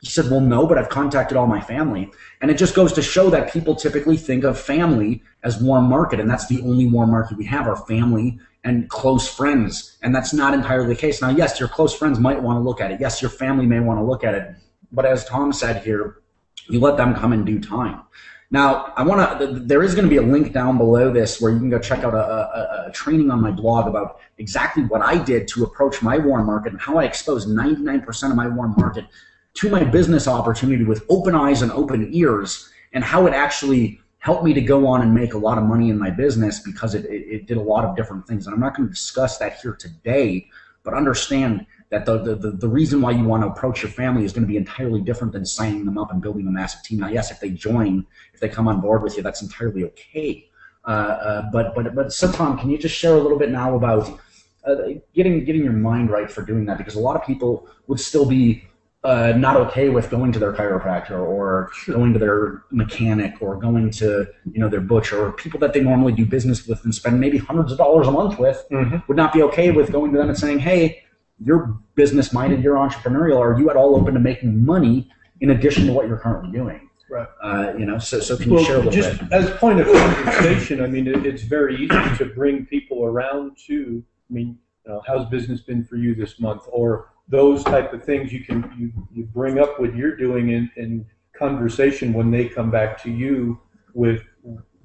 He 0.00 0.08
said 0.08 0.30
well 0.30 0.40
no 0.40 0.66
but 0.66 0.78
i've 0.78 0.88
contacted 0.88 1.36
all 1.36 1.46
my 1.46 1.60
family. 1.60 2.10
And 2.40 2.50
it 2.50 2.58
just 2.58 2.74
goes 2.74 2.92
to 2.92 3.02
show 3.02 3.30
that 3.30 3.52
people 3.52 3.74
typically 3.74 4.16
think 4.16 4.44
of 4.44 4.58
family 4.58 5.22
as 5.42 5.60
warm 5.60 5.88
market 5.88 6.20
and 6.20 6.30
that's 6.30 6.46
the 6.46 6.60
only 6.62 6.86
warm 6.86 7.10
market 7.10 7.38
we 7.38 7.46
have 7.46 7.66
our 7.66 7.76
family 7.76 8.38
and 8.64 8.88
close 8.90 9.28
friends. 9.28 9.96
And 10.02 10.14
that's 10.14 10.32
not 10.32 10.54
entirely 10.54 10.88
the 10.88 11.00
case. 11.00 11.20
Now 11.20 11.30
yes 11.30 11.58
your 11.58 11.68
close 11.68 11.96
friends 11.96 12.18
might 12.18 12.42
want 12.42 12.58
to 12.58 12.60
look 12.60 12.80
at 12.80 12.90
it. 12.90 13.00
Yes 13.00 13.22
your 13.22 13.30
family 13.30 13.66
may 13.66 13.80
want 13.80 13.98
to 13.98 14.04
look 14.04 14.22
at 14.22 14.34
it. 14.34 14.54
But 14.92 15.06
as 15.06 15.24
tom 15.24 15.52
said 15.52 15.82
here 15.84 16.22
you 16.68 16.80
let 16.80 16.96
them 16.96 17.14
come 17.14 17.32
in 17.32 17.44
due 17.44 17.60
time 17.60 18.02
now, 18.50 18.92
I 18.96 19.02
want 19.02 19.40
to. 19.40 19.46
There 19.46 19.82
is 19.82 19.94
going 19.94 20.04
to 20.04 20.10
be 20.10 20.18
a 20.18 20.22
link 20.22 20.52
down 20.52 20.78
below 20.78 21.12
this 21.12 21.40
where 21.40 21.50
you 21.50 21.58
can 21.58 21.68
go 21.68 21.80
check 21.80 22.04
out 22.04 22.14
a, 22.14 22.18
a, 22.18 22.86
a, 22.88 22.92
training 22.92 23.30
on 23.30 23.40
my 23.40 23.50
blog 23.50 23.88
about 23.88 24.20
exactly 24.38 24.84
what 24.84 25.02
I 25.02 25.22
did 25.22 25.48
to 25.48 25.64
approach 25.64 26.00
my 26.00 26.16
warm 26.16 26.46
market 26.46 26.72
and 26.72 26.80
how 26.80 26.98
I 26.98 27.04
exposed 27.04 27.48
99% 27.48 28.30
of 28.30 28.36
my 28.36 28.46
warm 28.46 28.74
market 28.78 29.06
to 29.54 29.68
my 29.68 29.82
business 29.82 30.28
opportunity 30.28 30.84
with 30.84 31.04
open 31.08 31.34
eyes 31.34 31.62
and 31.62 31.72
open 31.72 32.14
ears, 32.14 32.70
and 32.92 33.02
how 33.02 33.26
it 33.26 33.34
actually 33.34 34.00
helped 34.18 34.44
me 34.44 34.54
to 34.54 34.60
go 34.60 34.86
on 34.86 35.02
and 35.02 35.12
make 35.12 35.34
a 35.34 35.38
lot 35.38 35.58
of 35.58 35.64
money 35.64 35.90
in 35.90 35.98
my 35.98 36.10
business 36.10 36.60
because 36.60 36.94
it, 36.94 37.04
it, 37.06 37.26
it 37.28 37.46
did 37.46 37.56
a 37.56 37.62
lot 37.62 37.84
of 37.84 37.96
different 37.96 38.26
things. 38.28 38.46
And 38.46 38.54
I'm 38.54 38.60
not 38.60 38.76
going 38.76 38.88
to 38.88 38.94
discuss 38.94 39.38
that 39.38 39.60
here 39.60 39.74
today, 39.74 40.48
but 40.84 40.94
understand 40.94 41.66
that 41.90 42.04
the, 42.04 42.18
the, 42.18 42.50
the 42.50 42.68
reason 42.68 43.00
why 43.00 43.12
you 43.12 43.24
want 43.24 43.42
to 43.44 43.48
approach 43.48 43.82
your 43.82 43.90
family 43.90 44.24
is 44.24 44.32
going 44.32 44.42
to 44.42 44.48
be 44.48 44.56
entirely 44.56 45.00
different 45.00 45.32
than 45.32 45.46
signing 45.46 45.84
them 45.84 45.98
up 45.98 46.10
and 46.10 46.20
building 46.20 46.46
a 46.48 46.50
massive 46.50 46.82
team. 46.82 46.98
Now, 47.00 47.08
yes, 47.08 47.30
if 47.30 47.38
they 47.38 47.50
join, 47.50 48.04
if 48.34 48.40
they 48.40 48.48
come 48.48 48.66
on 48.66 48.80
board 48.80 49.02
with 49.02 49.16
you, 49.16 49.22
that's 49.22 49.42
entirely 49.42 49.84
okay. 49.84 50.48
Uh, 50.84 50.90
uh, 50.90 51.50
but 51.50 51.74
but 51.74 51.94
but 51.94 52.12
so 52.12 52.30
Tom, 52.30 52.58
can 52.58 52.70
you 52.70 52.78
just 52.78 52.94
share 52.94 53.14
a 53.14 53.20
little 53.20 53.38
bit 53.38 53.50
now 53.50 53.74
about 53.76 54.20
uh, 54.64 54.76
getting 55.14 55.44
getting 55.44 55.64
your 55.64 55.72
mind 55.72 56.10
right 56.10 56.30
for 56.30 56.42
doing 56.42 56.64
that? 56.66 56.78
Because 56.78 56.94
a 56.94 57.00
lot 57.00 57.16
of 57.16 57.24
people 57.26 57.68
would 57.88 57.98
still 57.98 58.24
be 58.24 58.64
uh, 59.02 59.32
not 59.36 59.56
okay 59.56 59.88
with 59.88 60.10
going 60.10 60.32
to 60.32 60.38
their 60.38 60.52
chiropractor 60.52 61.18
or 61.20 61.70
going 61.86 62.12
to 62.12 62.18
their 62.18 62.62
mechanic 62.70 63.34
or 63.40 63.56
going 63.56 63.90
to 63.90 64.26
you 64.52 64.60
know 64.60 64.68
their 64.68 64.80
butcher 64.80 65.26
or 65.26 65.32
people 65.32 65.60
that 65.60 65.72
they 65.72 65.80
normally 65.80 66.12
do 66.12 66.26
business 66.26 66.66
with 66.66 66.84
and 66.84 66.94
spend 66.94 67.20
maybe 67.20 67.38
hundreds 67.38 67.70
of 67.72 67.78
dollars 67.78 68.06
a 68.08 68.10
month 68.10 68.38
with 68.38 68.64
Mhm. 68.70 69.06
would 69.06 69.16
not 69.16 69.32
be 69.32 69.42
okay 69.42 69.70
with 69.70 69.92
going 69.92 70.12
to 70.12 70.18
them 70.18 70.28
and 70.28 70.38
saying, 70.38 70.58
hey 70.58 71.02
you're 71.44 71.78
business 71.94 72.32
minded, 72.32 72.62
you're 72.62 72.76
entrepreneurial. 72.76 73.38
Are 73.38 73.58
you 73.58 73.70
at 73.70 73.76
all 73.76 73.96
open 73.96 74.14
to 74.14 74.20
making 74.20 74.64
money 74.64 75.10
in 75.40 75.50
addition 75.50 75.86
to 75.86 75.92
what 75.92 76.08
you're 76.08 76.18
currently 76.18 76.50
doing? 76.50 76.88
Right. 77.08 77.28
Uh, 77.42 77.72
you 77.78 77.86
know, 77.86 77.98
so 77.98 78.18
so 78.18 78.36
can 78.36 78.50
you 78.50 78.64
share 78.64 78.76
a 78.76 78.78
little 78.78 78.92
just 78.92 79.20
bit? 79.20 79.32
as 79.32 79.48
a 79.48 79.54
point 79.54 79.80
of 79.80 79.86
conversation, 79.86 80.82
I 80.82 80.88
mean, 80.88 81.06
it, 81.06 81.24
it's 81.24 81.42
very 81.42 81.76
easy 81.76 82.16
to 82.16 82.32
bring 82.34 82.66
people 82.66 83.04
around 83.04 83.56
to. 83.66 84.02
I 84.28 84.32
mean, 84.32 84.58
know, 84.86 85.02
how's 85.06 85.28
business 85.28 85.60
been 85.60 85.84
for 85.84 85.96
you 85.96 86.14
this 86.14 86.40
month, 86.40 86.62
or 86.68 87.10
those 87.28 87.64
type 87.64 87.92
of 87.92 88.04
things 88.04 88.32
you 88.32 88.44
can 88.44 88.72
you, 88.78 88.92
you 89.12 89.24
bring 89.24 89.58
up 89.58 89.80
what 89.80 89.94
you're 89.96 90.16
doing 90.16 90.50
in, 90.50 90.70
in 90.76 91.06
conversation 91.36 92.12
when 92.12 92.30
they 92.30 92.48
come 92.48 92.70
back 92.70 93.00
to 93.02 93.10
you 93.10 93.60
with 93.94 94.22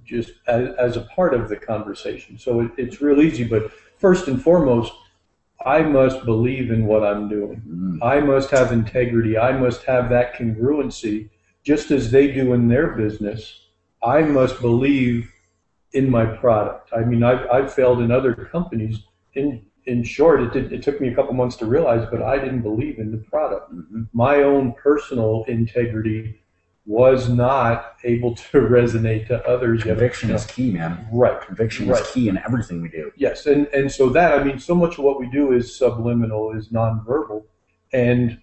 just 0.03 0.33
as, 0.47 0.69
as 0.77 0.97
a 0.97 1.01
part 1.01 1.33
of 1.33 1.49
the 1.49 1.55
conversation. 1.55 2.37
So 2.37 2.61
it, 2.61 2.71
it's 2.77 3.01
real 3.01 3.21
easy. 3.21 3.43
But 3.43 3.71
first 3.97 4.27
and 4.27 4.41
foremost, 4.41 4.91
I 5.65 5.81
must 5.83 6.25
believe 6.25 6.71
in 6.71 6.85
what 6.85 7.03
I'm 7.03 7.29
doing. 7.29 7.61
Mm, 7.67 7.99
I 8.01 8.19
must 8.19 8.49
have 8.51 8.71
integrity. 8.71 9.37
I 9.37 9.51
must 9.51 9.83
have 9.83 10.09
that 10.09 10.35
congruency, 10.35 11.29
just 11.63 11.91
as 11.91 12.11
they 12.11 12.31
do 12.31 12.53
in 12.53 12.67
their 12.67 12.89
business. 12.95 13.59
I 14.03 14.21
must 14.21 14.61
believe 14.61 15.31
in 15.93 16.09
my 16.09 16.25
product. 16.25 16.89
I 16.95 17.01
mean, 17.01 17.23
I've, 17.23 17.49
I've 17.51 17.73
failed 17.73 18.01
in 18.01 18.11
other 18.11 18.33
companies. 18.33 18.99
In 19.33 19.65
in 19.87 20.03
short, 20.03 20.41
it 20.41 20.53
did, 20.53 20.71
it 20.71 20.83
took 20.83 21.01
me 21.01 21.07
a 21.07 21.15
couple 21.15 21.33
months 21.33 21.55
to 21.57 21.65
realize, 21.65 22.07
but 22.11 22.21
I 22.21 22.37
didn't 22.37 22.61
believe 22.61 22.99
in 22.99 23.11
the 23.11 23.17
product. 23.17 23.73
mhm. 23.73 24.07
My 24.13 24.43
own 24.43 24.73
personal 24.73 25.43
integrity 25.47 26.40
was 26.85 27.29
not 27.29 27.95
able 28.03 28.33
to 28.35 28.57
resonate 28.77 29.27
to 29.27 29.47
others. 29.47 29.79
yet. 29.85 29.93
Conviction 29.97 30.31
is 30.31 30.45
key, 30.45 30.71
man. 30.71 31.07
right. 31.11 31.39
Conviction 31.41 31.87
Right. 31.87 32.01
is 32.01 32.11
key 32.11 32.27
in 32.27 32.37
everything 32.39 32.81
we 32.81 32.89
do. 32.89 33.11
Yes, 33.15 33.45
and 33.45 33.67
and 33.67 33.91
so 33.91 34.09
that 34.09 34.37
I 34.39 34.43
mean, 34.43 34.59
so 34.59 34.73
much 34.75 34.97
of 34.97 35.03
what 35.03 35.19
we 35.19 35.29
do 35.29 35.51
is 35.53 35.75
subliminal, 35.75 36.51
is 36.57 36.69
nonverbal, 36.69 37.43
and 37.93 38.39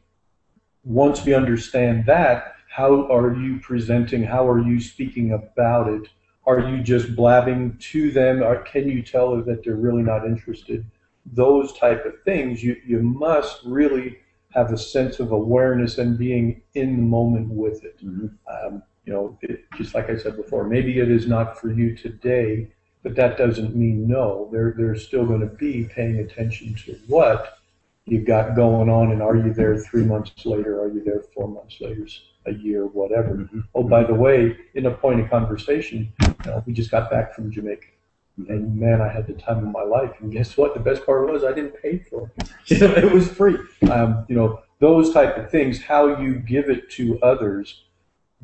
once 0.85 1.25
we 1.25 1.35
understand 1.35 2.07
that, 2.07 2.55
how 2.71 3.07
are 3.13 3.35
you 3.35 3.59
presenting? 3.61 4.23
How 4.23 4.49
are 4.49 4.61
you 4.61 4.81
speaking 4.81 5.33
about 5.33 5.89
it? 5.89 6.09
Are 6.47 6.61
you 6.61 6.81
just 6.83 7.15
blabbing 7.15 7.77
to 7.93 8.11
them, 8.11 8.43
or 8.43 8.63
can 8.63 8.89
you 8.89 9.03
tell 9.03 9.37
that 9.43 9.65
they're 9.65 9.77
really 9.77 10.03
not 10.03 10.25
interested? 10.25 10.87
Those 11.27 11.73
type 11.77 12.07
of 12.07 12.15
things, 12.25 12.63
you 12.63 12.77
you 12.87 13.01
must 13.03 13.61
really 13.67 14.19
have 14.59 14.73
a 14.73 14.79
sense 14.79 15.21
of 15.21 15.31
awareness 15.31 15.99
and 15.99 16.19
being 16.19 16.47
in 16.75 16.97
the 16.97 17.03
moment 17.19 17.49
with 17.51 17.85
it 17.85 17.97
Mhm. 18.05 18.31
um, 18.55 18.83
you 19.05 19.13
know, 19.15 19.39
it, 19.41 19.61
just 19.79 19.95
like 19.95 20.11
I 20.11 20.17
said 20.19 20.37
before, 20.37 20.65
maybe 20.65 20.99
it 20.99 21.11
is 21.11 21.27
not 21.27 21.59
for 21.59 21.73
you 21.73 21.95
today, 21.97 22.69
but 23.03 23.15
that 23.15 23.39
doesn't 23.39 23.75
mean 23.75 24.07
no. 24.07 24.51
They're, 24.53 24.75
they're 24.77 24.97
still 25.09 25.25
going 25.25 25.41
to 25.41 25.47
be 25.67 25.85
paying 25.97 26.19
attention 26.19 26.75
to 26.85 26.93
what 27.07 27.59
you've 28.05 28.27
got 28.27 28.55
going 28.55 28.91
on, 28.91 29.11
and 29.13 29.23
are 29.23 29.37
you 29.37 29.51
there 29.55 29.79
three 29.79 30.05
months 30.05 30.45
later? 30.45 30.73
Are 30.83 30.93
you 30.93 31.03
there 31.03 31.23
four 31.35 31.49
months 31.49 31.77
later? 31.81 32.07
A 32.47 32.53
year, 32.53 32.83
whatever. 32.87 33.33
Mhm. 33.37 33.65
Oh, 33.75 33.83
by 33.97 34.03
the 34.05 34.15
way, 34.15 34.57
in 34.75 34.85
a 34.87 34.91
point 34.91 35.21
of 35.21 35.31
conversation, 35.31 36.13
you 36.21 36.35
know, 36.47 36.63
we 36.67 36.73
just 36.75 36.91
got 36.91 37.11
back 37.11 37.35
from 37.35 37.51
Jamaica. 37.51 37.87
And 38.49 38.77
man, 38.79 39.01
I 39.01 39.09
had 39.09 39.27
the 39.27 39.33
time 39.33 39.59
of 39.59 39.73
my 39.73 39.83
life. 39.83 40.13
And 40.21 40.33
guess 40.33 40.57
what? 40.57 40.75
The 40.75 40.81
best 40.81 41.05
part 41.05 41.29
was 41.29 41.43
I 41.43 41.53
didn't 41.53 41.75
pay 41.83 41.99
for 41.99 42.31
it. 42.39 42.51
It 42.71 43.13
was 43.13 43.29
free. 43.29 43.57
Um, 43.91 44.25
you 44.29 44.37
know, 44.37 44.61
those 44.79 45.13
type 45.13 45.37
of 45.37 45.51
things, 45.51 45.83
how 45.83 46.21
you 46.21 46.35
give 46.37 46.71
it 46.71 46.89
to 46.91 47.19
others, 47.21 47.85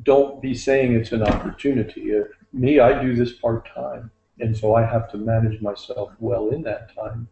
don't 0.02 0.42
be 0.42 0.54
saying 0.54 0.92
it's 0.94 1.12
an 1.12 1.22
opportunity. 1.22 2.16
Uh, 2.16 2.24
me, 2.52 2.80
I 2.80 3.00
do 3.00 3.14
this 3.14 3.34
part 3.34 3.68
time, 3.68 4.10
and 4.40 4.56
so 4.56 4.74
I 4.74 4.84
have 4.84 5.08
to 5.12 5.16
manage 5.16 5.60
myself 5.60 6.10
well 6.18 6.48
in 6.48 6.62
that 6.62 6.92
time. 6.94 7.28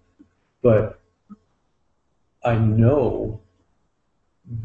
But 0.63 1.01
I 2.45 2.55
know 2.57 3.41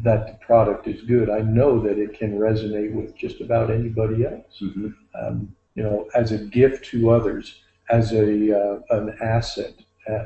that 0.02 0.26
the 0.26 0.44
product 0.44 0.86
is 0.86 1.02
good. 1.02 1.30
I 1.30 1.40
know 1.40 1.80
that 1.80 1.98
it 1.98 2.14
can 2.18 2.38
resonate 2.38 2.92
with 2.92 3.16
just 3.16 3.40
about 3.40 3.70
anybody 3.70 4.24
else 4.24 4.60
Mhm. 4.60 4.94
um, 5.14 5.54
you 5.74 5.82
know, 5.84 6.08
as 6.14 6.32
a 6.32 6.38
gift 6.38 6.84
to 6.86 7.10
others, 7.10 7.62
as 7.90 8.12
a 8.12 8.58
uh, 8.60 8.80
an 8.90 9.16
asset, 9.20 9.74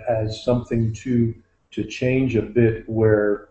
as 0.08 0.44
something 0.44 0.92
to 0.94 1.34
to 1.72 1.84
change 1.84 2.36
a 2.36 2.42
bit 2.42 2.88
where 2.88 3.48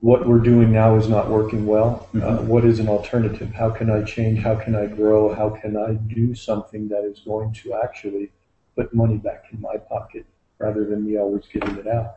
what 0.00 0.28
we're 0.28 0.38
doing 0.40 0.70
now 0.72 0.96
is 0.96 1.08
not 1.08 1.30
working 1.30 1.66
well. 1.66 2.08
Uh, 2.14 2.38
Mhm. 2.38 2.44
what 2.46 2.64
is 2.64 2.78
an 2.78 2.88
alternative? 2.88 3.50
How 3.52 3.70
can 3.70 3.90
I 3.90 4.02
change? 4.02 4.40
How 4.40 4.54
can 4.54 4.74
I 4.76 4.86
grow? 4.86 5.34
How 5.34 5.48
can 5.50 5.76
I 5.76 5.94
do 5.94 6.34
something 6.34 6.88
that 6.88 7.04
is 7.04 7.20
going 7.20 7.52
to 7.54 7.74
actually 7.74 8.30
put 8.76 8.94
money 8.94 9.16
back 9.16 9.46
in 9.52 9.60
my 9.60 9.76
pocket 9.78 10.26
rather 10.58 10.84
than 10.84 11.06
me 11.06 11.16
always 11.18 11.46
giving 11.46 11.78
it 11.78 11.86
out? 11.86 12.16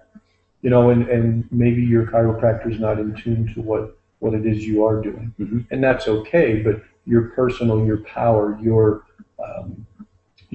You 0.63 0.69
know, 0.71 0.91
and, 0.91 1.07
and 1.09 1.45
maybe 1.51 1.83
your 1.83 2.07
chiropractor 2.07 2.71
is 2.71 2.79
not 2.79 2.99
in 2.99 3.15
tune 3.15 3.53
to 3.55 3.61
what, 3.61 3.97
what 4.19 4.35
it 4.35 4.45
is 4.45 4.67
you 4.67 4.85
are 4.85 5.01
doing. 5.01 5.33
Mhm. 5.39 5.67
And 5.71 5.83
that's 5.83 6.07
okay, 6.09 6.61
but 6.63 6.83
your 7.05 7.29
personal, 7.31 7.85
your 7.85 7.99
power, 7.99 8.59
your 8.61 9.03
um, 9.43 9.86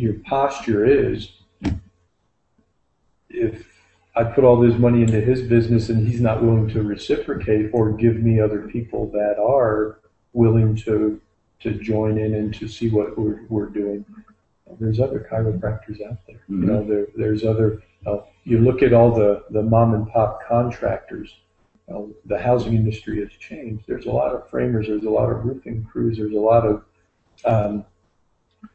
your 0.02 0.14
posture 0.24 0.84
is 0.84 1.32
if 3.30 3.64
I 4.14 4.24
put 4.24 4.44
all 4.44 4.60
this 4.60 4.78
money 4.78 5.02
into 5.02 5.20
his 5.20 5.40
business 5.42 5.88
and 5.88 6.06
he's 6.06 6.20
not 6.20 6.42
willing 6.42 6.68
to 6.68 6.82
reciprocate 6.82 7.70
or 7.72 7.92
give 7.92 8.16
me 8.16 8.40
other 8.40 8.68
people 8.68 9.10
that 9.12 9.38
are 9.38 10.00
willing 10.32 10.76
to 10.76 11.20
to 11.60 11.70
join 11.74 12.18
in 12.18 12.34
and 12.34 12.52
to 12.54 12.66
see 12.66 12.90
what 12.90 13.16
we're, 13.16 13.42
we're 13.48 13.68
doing. 13.68 14.04
There's 14.80 14.98
other 14.98 15.26
chiropractors 15.30 16.04
out 16.04 16.18
there. 16.26 16.42
You 16.48 16.56
know, 16.56 16.84
there 16.84 17.06
there's 17.16 17.44
other. 17.44 17.82
Uh, 18.04 18.18
you 18.44 18.58
look 18.58 18.82
at 18.82 18.92
all 18.92 19.14
the 19.14 19.44
the 19.50 19.62
mom 19.62 19.94
and 19.94 20.08
pop 20.08 20.40
contractors. 20.46 21.36
Uh, 21.92 22.02
the 22.26 22.38
housing 22.38 22.74
industry 22.74 23.20
has 23.20 23.30
changed. 23.38 23.84
There's 23.86 24.06
a 24.06 24.10
lot 24.10 24.34
of 24.34 24.48
framers. 24.50 24.88
There's 24.88 25.04
a 25.04 25.10
lot 25.10 25.30
of 25.30 25.44
roofing 25.44 25.84
crews. 25.84 26.16
There's 26.18 26.34
a 26.34 26.40
lot 26.40 26.66
of 26.66 26.84
um, 27.44 27.84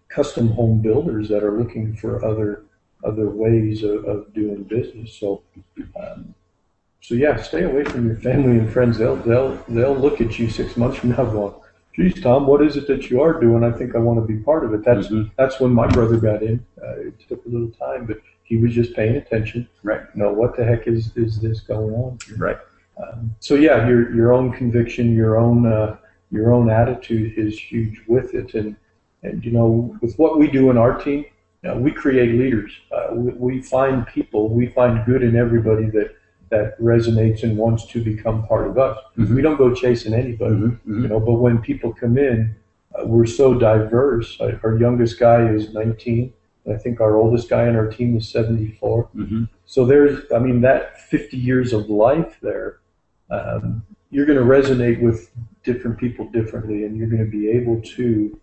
custom 0.09 0.49
home 0.49 0.81
builders 0.81 1.29
that 1.29 1.43
are 1.43 1.57
looking 1.57 1.95
for 1.95 2.23
other 2.25 2.63
other 3.03 3.29
ways 3.29 3.83
of, 3.83 4.03
of 4.05 4.33
doing 4.33 4.63
business. 4.63 5.13
So, 5.13 5.43
um, 5.99 6.33
so 7.01 7.13
yeah, 7.13 7.35
stay 7.37 7.63
away 7.63 7.83
from 7.83 8.07
your 8.07 8.17
family 8.17 8.57
and 8.57 8.71
friends. 8.71 8.97
They'll 8.97 9.15
they'll 9.17 9.55
they'll 9.67 9.95
look 9.95 10.19
at 10.21 10.39
you 10.39 10.49
six 10.49 10.75
months 10.77 10.97
from 10.97 11.11
now 11.11 11.25
going, 11.25 11.53
"Geez, 11.95 12.21
Tom, 12.21 12.47
what 12.47 12.61
is 12.61 12.75
it 12.75 12.87
that 12.87 13.09
you 13.09 13.21
are 13.21 13.39
doing? 13.39 13.63
I 13.63 13.71
think 13.71 13.95
I 13.95 13.99
want 13.99 14.19
to 14.19 14.25
be 14.25 14.41
part 14.41 14.65
of 14.65 14.73
it." 14.73 14.83
That's 14.83 15.07
Mhm. 15.07 15.31
that's 15.37 15.59
when 15.59 15.71
my 15.71 15.87
brother 15.87 16.17
got 16.17 16.41
in. 16.41 16.65
Uh, 16.83 17.07
it 17.07 17.19
took 17.27 17.45
a 17.45 17.49
little 17.49 17.69
time, 17.69 18.05
but 18.05 18.17
he 18.43 18.57
was 18.57 18.73
just 18.73 18.95
paying 18.95 19.15
attention. 19.17 19.67
Right. 19.83 20.01
You 20.15 20.23
know 20.23 20.33
what 20.33 20.55
the 20.57 20.63
heck 20.63 20.87
is 20.87 21.15
is 21.15 21.39
this 21.39 21.59
going 21.61 21.93
on? 21.93 22.17
here? 22.27 22.37
Right. 22.37 22.57
Um, 23.01 23.35
so 23.39 23.53
yeah, 23.55 23.87
your 23.87 24.13
your 24.15 24.33
own 24.33 24.51
conviction, 24.51 25.13
your 25.13 25.37
own 25.37 25.67
uh, 25.67 25.97
your 26.31 26.51
own 26.51 26.69
attitude 26.69 27.37
is 27.37 27.57
huge 27.59 28.01
with 28.07 28.33
it, 28.33 28.55
and 28.55 28.75
and 29.23 29.43
you 29.43 29.51
know 29.51 29.97
with 30.01 30.15
what 30.17 30.37
we 30.37 30.47
do 30.49 30.69
in 30.69 30.77
our 30.77 30.97
team, 30.97 31.25
you 31.63 31.69
know, 31.69 31.77
we 31.77 31.91
create 31.91 32.37
leaders. 32.37 32.71
Uh, 32.91 33.07
we, 33.15 33.31
we 33.55 33.61
find 33.61 34.05
people, 34.07 34.49
we 34.49 34.67
find 34.67 35.05
good 35.05 35.23
in 35.23 35.35
everybody 35.35 35.89
that 35.89 36.15
that 36.49 36.79
resonates 36.79 37.43
and 37.43 37.57
wants 37.57 37.85
to 37.87 38.01
become 38.01 38.47
part 38.47 38.67
of 38.67 38.77
us. 38.77 38.97
Mhm. 39.17 39.35
We 39.35 39.41
don't 39.41 39.57
go 39.57 39.73
chasing 39.73 40.13
anybody, 40.13 40.55
Mhm. 40.55 40.79
Mhm. 40.87 41.01
you 41.03 41.07
know. 41.09 41.19
But 41.19 41.33
when 41.33 41.57
people 41.59 41.93
come 41.93 42.17
in, 42.17 42.55
uh, 42.95 43.05
we're 43.05 43.25
so 43.25 43.53
diverse. 43.53 44.39
Uh, 44.39 44.57
our 44.63 44.77
youngest 44.77 45.19
guy 45.19 45.45
is 45.49 45.73
19. 45.73 46.31
I 46.69 46.75
think 46.75 46.99
our 47.01 47.15
oldest 47.17 47.49
guy 47.49 47.67
on 47.67 47.75
our 47.75 47.87
team 47.87 48.15
is 48.17 48.27
74. 48.29 49.09
Mhm. 49.15 49.49
So 49.65 49.85
there's, 49.85 50.19
I 50.33 50.39
mean, 50.39 50.61
that 50.61 50.99
50 51.01 51.37
years 51.37 51.73
of 51.73 51.89
life 51.89 52.37
there, 52.41 52.77
um, 53.29 53.83
you're 54.09 54.25
going 54.25 54.39
to 54.39 54.45
resonate 54.45 55.01
with 55.01 55.29
different 55.63 55.97
people 55.97 56.27
differently, 56.29 56.85
and 56.85 56.95
you're 56.97 57.09
going 57.09 57.25
to 57.25 57.29
be 57.39 57.49
able 57.49 57.81
to 57.81 58.37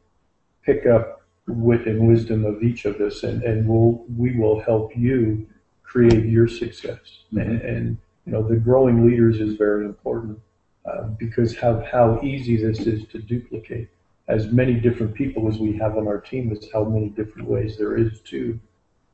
pick 0.65 0.87
up 0.87 1.23
wit 1.47 1.87
and 1.87 2.09
wisdom 2.09 2.45
of 2.45 2.63
each 2.63 2.85
of 2.85 3.01
us, 3.01 3.23
and, 3.23 3.43
and 3.43 3.69
we'll, 3.69 4.05
we 4.17 4.37
will 4.37 4.61
help 4.61 4.97
you 4.97 5.47
create 5.83 6.25
your 6.25 6.49
success. 6.49 7.25
Mhm. 7.33 7.41
And, 7.43 7.61
and, 7.63 7.99
you 8.25 8.33
know, 8.33 8.43
the 8.43 8.57
growing 8.57 9.07
leaders 9.07 9.41
is 9.41 9.55
very 9.57 9.85
important 9.85 10.39
uh, 10.87 11.03
because 11.19 11.57
how, 11.57 11.85
how 11.93 12.21
easy 12.23 12.57
this 12.57 12.81
is 12.81 13.07
to 13.09 13.19
duplicate. 13.19 13.89
As 14.27 14.51
many 14.51 14.75
different 14.75 15.15
people 15.15 15.49
as 15.49 15.59
we 15.59 15.75
have 15.77 15.99
on 15.99 16.07
our 16.09 16.19
team 16.19 16.51
is 16.51 16.67
how 16.73 16.85
many 16.85 17.11
different 17.11 17.47
ways 17.47 17.77
there 17.77 17.97
is 17.97 18.21
to 18.31 18.59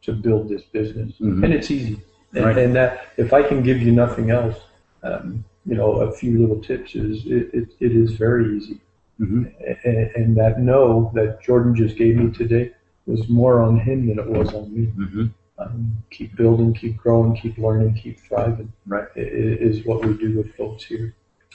to 0.02 0.14
build 0.14 0.48
this 0.48 0.62
business, 0.62 1.12
Mhm. 1.20 1.44
and 1.44 1.52
it's 1.52 1.70
easy. 1.70 2.00
And, 2.34 2.44
Right. 2.44 2.56
and 2.58 2.74
that 2.74 3.08
if 3.18 3.34
I 3.34 3.42
can 3.42 3.62
give 3.62 3.82
you 3.82 3.92
nothing 3.92 4.30
else, 4.30 4.56
um, 5.02 5.44
you 5.66 5.74
know, 5.74 5.90
a 6.00 6.10
few 6.12 6.38
little 6.38 6.60
tips 6.60 6.94
is 6.94 7.26
it, 7.26 7.50
it, 7.52 7.68
it 7.80 7.92
is 7.92 8.12
very 8.12 8.56
easy. 8.56 8.78
Mhm. 9.20 9.52
And, 9.84 10.10
and 10.16 10.36
that 10.36 10.60
no 10.60 11.10
that 11.14 11.42
Jordan 11.42 11.74
just 11.74 11.96
gave 11.96 12.16
me 12.16 12.30
today 12.32 12.72
was 13.06 13.28
more 13.28 13.60
on 13.60 13.78
him 13.78 14.06
than 14.06 14.18
it 14.18 14.26
was 14.26 14.52
on 14.54 14.72
me. 14.74 14.86
Mhm. 14.96 15.30
Um, 15.58 15.92
keep 16.10 16.34
building, 16.36 16.72
keep 16.72 16.96
growing, 16.96 17.36
keep 17.36 17.58
learning, 17.58 17.94
keep 17.94 18.18
thriving. 18.20 18.72
Right. 18.86 19.08
Is 19.16 19.84
what 19.84 20.04
we 20.04 20.14
do 20.16 20.38
with 20.38 20.54
folks 20.54 20.84
here. 20.84 21.14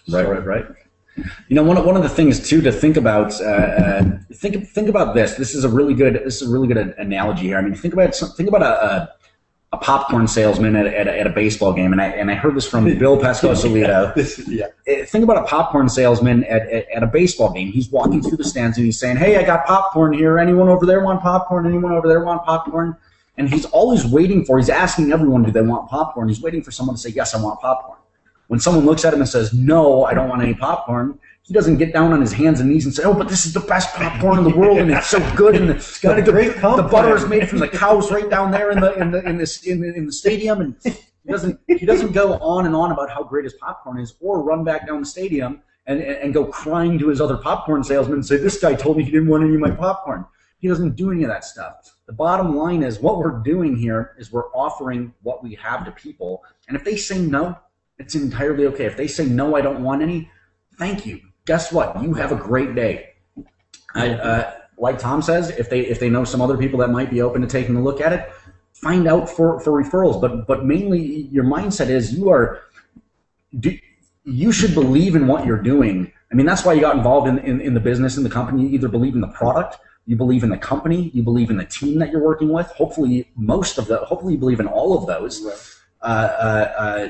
Right, 0.10 0.26
So- 0.26 0.32
right, 0.34 0.46
right. 0.46 0.66
You 1.48 1.56
know, 1.56 1.64
one 1.64 1.78
of, 1.78 1.86
one 1.86 1.96
of 1.96 2.04
the 2.04 2.10
things 2.10 2.46
too 2.48 2.60
to 2.62 2.72
think 2.74 2.98
about. 2.98 3.40
Uh, 3.42 3.46
uh, 3.46 4.18
think 4.34 4.68
think 4.68 4.90
about 4.90 5.16
this. 5.16 5.36
This 5.36 5.56
is 5.56 5.64
a 5.64 5.70
really 5.70 5.94
good. 5.94 6.16
This 6.26 6.42
is 6.42 6.50
a 6.50 6.52
really 6.52 6.68
good 6.68 6.94
analogy 6.98 7.44
here. 7.44 7.58
I 7.58 7.62
mean, 7.62 7.74
think 7.74 7.94
about 7.94 8.14
some, 8.14 8.30
think 8.32 8.50
about 8.50 8.62
a, 8.64 8.84
a 8.86 9.10
a 9.76 9.78
popcorn 9.78 10.28
salesman 10.28 10.76
at, 10.76 10.88
at, 10.88 11.08
a, 11.08 11.20
at 11.20 11.28
a 11.28 11.30
baseball 11.30 11.74
game, 11.74 11.92
and 11.92 12.02
I 12.02 12.08
and 12.08 12.32
I 12.32 12.36
heard 12.36 12.56
this 12.56 12.68
from 12.68 12.86
Bill 12.98 13.18
Pescosolido. 13.18 14.16
yeah. 14.48 14.66
Uh, 14.66 15.06
Think 15.06 15.24
about 15.24 15.38
a 15.38 15.44
popcorn 15.44 15.90
salesman 15.90 16.44
at, 16.46 16.68
at, 16.70 16.90
at 16.90 17.04
a 17.04 17.08
baseball 17.08 17.52
game. 17.52 17.72
He's 17.72 17.90
walking 17.90 18.22
through 18.22 18.38
the 18.38 18.44
stands 18.44 18.78
and 18.78 18.86
he's 18.86 19.00
saying, 19.00 19.18
"Hey, 19.18 19.38
I 19.38 19.44
got 19.44 19.66
popcorn 19.66 20.14
here. 20.14 20.40
Anyone 20.40 20.70
over 20.70 20.86
there 20.86 21.04
want 21.04 21.22
popcorn? 21.22 21.66
Anyone 21.66 21.92
over 21.92 22.08
there 22.08 22.24
want 22.24 22.44
popcorn?" 22.46 22.96
And 23.38 23.50
he's 23.50 23.66
always 23.66 24.06
waiting 24.06 24.46
for. 24.46 24.58
He's 24.58 24.70
asking 24.70 25.12
everyone, 25.12 25.44
"Do 25.44 25.52
they 25.52 25.62
want 25.62 25.90
popcorn?" 25.90 26.30
He's 26.30 26.42
waiting 26.42 26.64
for 26.64 26.72
someone 26.72 26.96
to 26.96 27.02
say, 27.02 27.10
"Yes, 27.10 27.36
I 27.36 27.42
want 27.42 27.60
popcorn." 27.60 28.00
When 28.48 28.60
someone 28.60 28.86
looks 28.86 29.04
at 29.04 29.14
him 29.14 29.20
and 29.20 29.30
says, 29.30 29.54
"No, 29.54 30.06
I 30.06 30.14
don't 30.14 30.30
want 30.30 30.42
any 30.42 30.54
popcorn," 30.54 31.20
he 31.46 31.54
doesn't 31.54 31.78
get 31.78 31.94
down 31.94 32.12
on 32.12 32.22
his 32.22 32.34
hands 32.34 32.60
and 32.60 32.70
knees 32.70 32.86
and 32.86 32.94
say, 32.94 33.04
"Oh, 33.04 33.14
but 33.14 33.30
this 33.30 33.46
is 33.46 33.54
the 33.54 33.60
best 33.60 33.94
popcorn 33.94 34.40
in 34.40 34.44
the 34.44 34.56
world 34.56 34.80
and 34.80 34.92
it's 34.92 35.08
so 35.08 35.20
good 35.36 35.56
and 35.56 35.70
the, 35.70 36.00
got 36.02 36.18
a 36.18 36.24
the, 36.24 36.32
great 36.32 36.56
the 36.56 36.60
comp 36.60 36.92
butter 36.92 37.16
is 37.16 37.28
made 37.28 37.48
from 37.48 37.60
the 37.60 37.68
cows 37.68 38.12
right 38.12 38.30
down 38.30 38.52
there 38.52 38.72
in 38.72 38.80
the 38.80 38.94
in 38.96 39.12
the 39.12 39.24
in 39.28 39.38
this 39.38 39.64
in 39.64 39.80
the, 39.80 39.94
in 39.94 40.08
the 40.08 40.12
stadium 40.12 40.62
and 40.62 40.76
he 40.84 41.32
doesn't 41.32 41.60
he 41.68 41.86
doesn't 41.86 42.14
go 42.14 42.34
on 42.40 42.66
and 42.66 42.76
on 42.76 42.92
about 42.92 43.12
how 43.12 43.24
great 43.24 43.44
his 43.44 43.54
popcorn 43.54 44.00
is 44.00 44.16
or 44.20 44.42
run 44.42 44.64
back 44.64 44.88
down 44.88 45.02
the 45.02 45.06
stadium 45.06 45.62
and, 45.86 46.02
and 46.02 46.34
go 46.34 46.46
crying 46.46 46.98
to 46.98 47.10
his 47.10 47.22
other 47.22 47.38
popcorn 47.38 47.84
salesman 47.84 48.16
and 48.16 48.26
say 48.26 48.38
this 48.38 48.60
guy 48.60 48.74
told 48.74 48.98
me 48.98 49.04
he 49.04 49.12
didn't 49.12 49.28
want 49.28 49.44
any 49.44 49.54
of 49.54 49.62
my 49.62 49.72
popcorn. 49.72 50.26
He 50.58 50.68
doesn't 50.68 50.96
do 50.96 51.12
any 51.12 51.24
of 51.24 51.30
that 51.30 51.46
stuff. 51.46 51.96
The 52.08 52.14
bottom 52.14 52.56
line 52.56 52.82
is 52.82 53.00
what 53.00 53.20
we're 53.20 53.40
doing 53.44 53.76
here 53.76 54.16
is 54.18 54.32
we're 54.32 54.50
offering 54.52 55.14
what 55.22 55.44
we 55.44 55.54
have 55.56 55.86
to 55.86 55.92
people 55.92 56.44
and 56.68 56.76
if 56.76 56.84
they 56.84 56.98
say 56.98 57.20
no 57.20 57.56
it's 58.00 58.16
entirely 58.16 58.66
okay. 58.66 58.86
If 58.86 58.98
they 58.98 59.08
say 59.08 59.26
no 59.26 59.56
i 59.56 59.62
don't 59.62 59.84
want 59.84 60.02
any 60.02 60.32
thank 60.78 61.06
you 61.06 61.22
guess 61.46 61.72
what 61.72 62.02
you 62.02 62.14
have 62.14 62.32
a 62.32 62.36
great 62.36 62.76
day 62.76 63.16
I, 63.96 64.10
uh, 64.10 64.54
like 64.78 65.00
Tom 65.00 65.22
says, 65.22 65.50
if 65.52 65.70
they 65.70 65.82
if 65.82 66.00
they 66.00 66.10
know 66.10 66.26
some 66.26 66.42
other 66.42 66.58
people 66.58 66.80
that 66.80 66.90
might 66.90 67.10
be 67.10 67.22
open 67.22 67.42
to 67.42 67.48
taking 67.48 67.76
a 67.78 67.82
look 67.82 68.02
at 68.02 68.12
it, 68.12 68.30
find 68.74 69.08
out 69.08 69.30
for, 69.30 69.60
for 69.62 69.82
referrals. 69.82 70.20
But 70.20 70.46
but 70.46 70.66
mainly 70.66 71.02
your 71.32 71.46
mindset 71.46 71.90
is 71.90 72.14
you 72.14 72.30
are 72.30 72.62
do, 73.58 73.78
you 74.26 74.52
should 74.52 74.74
believe 74.74 75.16
in 75.16 75.28
what 75.28 75.46
you're 75.46 75.62
doing. 75.62 76.12
I 76.32 76.36
mean 76.36 76.46
that's 76.46 76.66
why 76.66 76.74
you 76.74 76.82
got 76.82 76.98
involved 76.98 77.28
in, 77.30 77.40
in, 77.40 77.62
in 77.62 77.74
the 77.74 77.80
business 77.80 78.18
in 78.18 78.24
the 78.24 78.30
company. 78.30 78.64
You 78.64 78.70
either 78.70 78.90
believe 78.90 79.16
in 79.16 79.22
the 79.22 79.30
product, 79.30 79.78
you 80.06 80.18
believe 80.18 80.44
in 80.44 80.50
the 80.50 80.58
company, 80.58 81.10
you 81.14 81.24
believe 81.24 81.50
in 81.50 81.58
the 81.58 81.66
team 81.66 81.98
that 82.00 82.12
you're 82.12 82.24
working 82.24 82.50
with. 82.50 82.68
Hopefully 82.68 83.32
most 83.38 83.78
of 83.78 83.88
the 83.88 83.98
hopefully 84.00 84.34
you 84.34 84.40
believe 84.40 84.60
in 84.60 84.68
all 84.68 84.98
of 84.98 85.08
those. 85.08 85.46
Uh, 85.46 85.58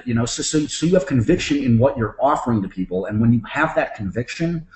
you 0.05 0.13
know, 0.13 0.25
so, 0.25 0.41
so 0.43 0.65
so 0.67 0.85
you 0.85 0.93
have 0.93 1.05
conviction 1.05 1.57
in 1.57 1.77
what 1.77 1.97
you're 1.97 2.15
offering 2.19 2.61
to 2.61 2.69
people, 2.69 3.05
and 3.05 3.19
when 3.19 3.33
you 3.33 3.41
have 3.49 3.75
that 3.75 3.95
conviction, 3.95 4.67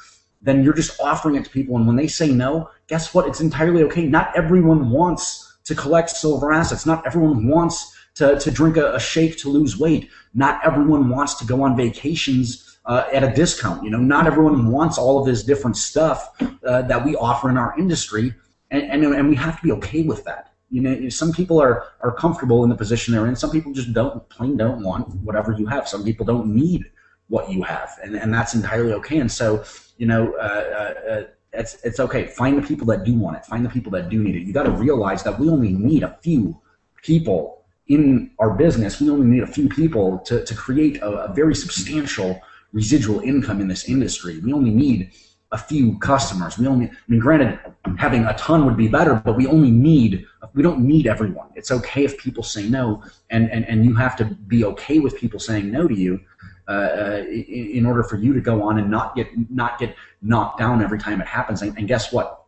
then 0.42 0.64
you're 0.64 0.74
just 0.74 1.00
offering 1.00 1.36
it 1.36 1.46
to 1.46 1.50
people. 1.50 1.76
And 1.78 1.86
when 1.88 1.96
they 1.96 2.08
say 2.08 2.32
no, 2.32 2.70
guess 2.88 3.14
what? 3.14 3.28
It's 3.28 3.42
entirely 3.42 3.84
okay. 3.84 4.06
Not 4.06 4.36
everyone 4.36 4.90
wants 4.90 5.58
to 5.66 5.76
collect 5.76 6.10
silver 6.10 6.52
assets. 6.52 6.86
Not 6.86 7.06
everyone 7.06 7.48
wants 7.48 7.96
to, 8.16 8.40
to 8.40 8.52
drink 8.52 8.78
a, 8.78 8.96
a 8.96 9.00
shake 9.00 9.38
to 9.40 9.50
lose 9.50 9.78
weight. 9.78 10.10
Not 10.34 10.60
everyone 10.66 11.10
wants 11.10 11.36
to 11.36 11.46
go 11.46 11.64
on 11.64 11.76
vacations 11.76 12.80
uh, 12.86 13.06
at 13.14 13.24
a 13.24 13.34
discount. 13.34 13.84
You 13.84 13.92
know, 13.92 14.00
not 14.00 14.28
everyone 14.28 14.72
wants 14.72 14.98
all 14.98 15.20
of 15.20 15.26
this 15.26 15.44
different 15.44 15.78
stuff 15.78 16.30
uh, 16.66 16.82
that 16.84 17.06
we 17.06 17.16
offer 17.16 17.50
in 17.50 17.58
our 17.58 17.78
industry, 17.78 18.34
and, 18.72 18.84
and 18.84 19.04
and 19.04 19.30
we 19.30 19.36
have 19.36 19.58
to 19.58 19.64
be 19.64 19.72
okay 19.74 20.04
with 20.04 20.24
that. 20.26 20.49
You 20.70 20.82
know, 20.82 21.10
some 21.10 21.32
people 21.32 21.60
are 21.62 21.88
are 22.02 22.12
comfortable 22.12 22.64
in 22.64 22.70
the 22.70 22.76
position 22.76 23.14
they're 23.14 23.28
in. 23.28 23.36
Some 23.36 23.52
people 23.52 23.74
just 23.74 23.94
don't 23.94 24.28
plain 24.30 24.58
don't 24.58 24.84
want 24.84 25.10
whatever 25.18 25.52
you 25.52 25.66
have. 25.66 25.88
Some 25.88 26.04
people 26.04 26.26
don't 26.26 26.48
need 26.48 26.86
what 27.28 27.50
you 27.52 27.64
have, 27.64 27.90
and 28.04 28.16
and 28.16 28.34
that's 28.34 28.54
entirely 28.54 28.94
okay. 28.94 29.20
And 29.20 29.32
so, 29.32 29.64
you 29.98 30.06
know, 30.06 30.34
uh, 30.34 30.44
uh, 30.44 31.12
uh, 31.12 31.24
it's 31.54 31.78
it's 31.84 32.00
okay. 32.00 32.28
Find 32.28 32.62
the 32.62 32.68
people 32.68 32.86
that 32.88 33.04
do 33.04 33.14
want 33.14 33.38
it. 33.38 33.46
Find 33.46 33.66
the 33.66 33.70
people 33.70 33.92
that 33.94 34.10
do 34.10 34.22
need 34.24 34.36
it. 34.36 34.44
You 34.44 34.54
got 34.54 34.64
to 34.64 34.72
realize 34.72 35.24
that 35.24 35.40
we 35.40 35.50
only 35.50 35.74
need 35.74 36.04
a 36.04 36.18
few 36.22 36.60
people 37.02 37.64
in 37.88 38.32
our 38.38 38.52
business. 38.52 39.02
We 39.02 39.10
only 39.10 39.26
need 39.26 39.44
a 39.44 39.48
few 39.48 39.70
people 39.70 40.20
to 40.20 40.46
to 40.46 40.56
create 40.56 40.98
a, 40.98 41.30
a 41.30 41.34
very 41.34 41.56
substantial 41.56 42.42
residual 42.74 43.20
income 43.22 43.60
in 43.62 43.68
this 43.68 43.90
industry. 43.90 44.40
We 44.40 44.54
only 44.54 44.70
need 44.70 45.12
a 45.52 45.58
few 45.58 45.98
customers. 46.00 46.58
We 46.58 46.68
only, 46.68 46.88
I 46.88 46.92
mean, 47.08 47.20
granted, 47.20 47.60
having 47.98 48.24
a 48.26 48.34
ton 48.38 48.66
would 48.66 48.78
be 48.78 48.88
better, 48.88 49.16
but 49.16 49.36
we 49.36 49.48
only 49.48 49.72
need, 49.72 50.26
we 50.54 50.62
don't 50.62 50.80
need 50.80 51.08
everyone. 51.08 51.50
It's 51.56 51.72
okay 51.72 52.06
if 52.06 52.18
people 52.20 52.44
say 52.44 52.70
no, 52.70 53.04
and, 53.32 53.50
and, 53.52 53.66
and 53.68 53.84
you 53.84 53.96
have 53.96 54.16
to 54.18 54.26
be 54.26 54.64
okay 54.66 55.00
with 55.00 55.18
people 55.18 55.40
saying 55.40 55.72
no 55.72 55.88
to 55.88 55.96
you 55.96 56.20
uh, 56.68 57.24
in, 57.28 57.72
in 57.74 57.86
order 57.86 58.04
for 58.04 58.18
you 58.18 58.32
to 58.34 58.42
go 58.42 58.62
on 58.62 58.78
and 58.78 58.92
not 58.92 59.16
get 59.16 59.28
not 59.50 59.80
get 59.80 59.96
knocked 60.22 60.60
down 60.60 60.84
every 60.84 61.00
time 61.00 61.20
it 61.20 61.28
happens. 61.28 61.64
And, 61.64 61.76
and 61.78 61.88
guess 61.88 62.14
what? 62.14 62.44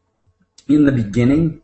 In 0.67 0.85
the 0.85 0.91
beginning, 0.91 1.61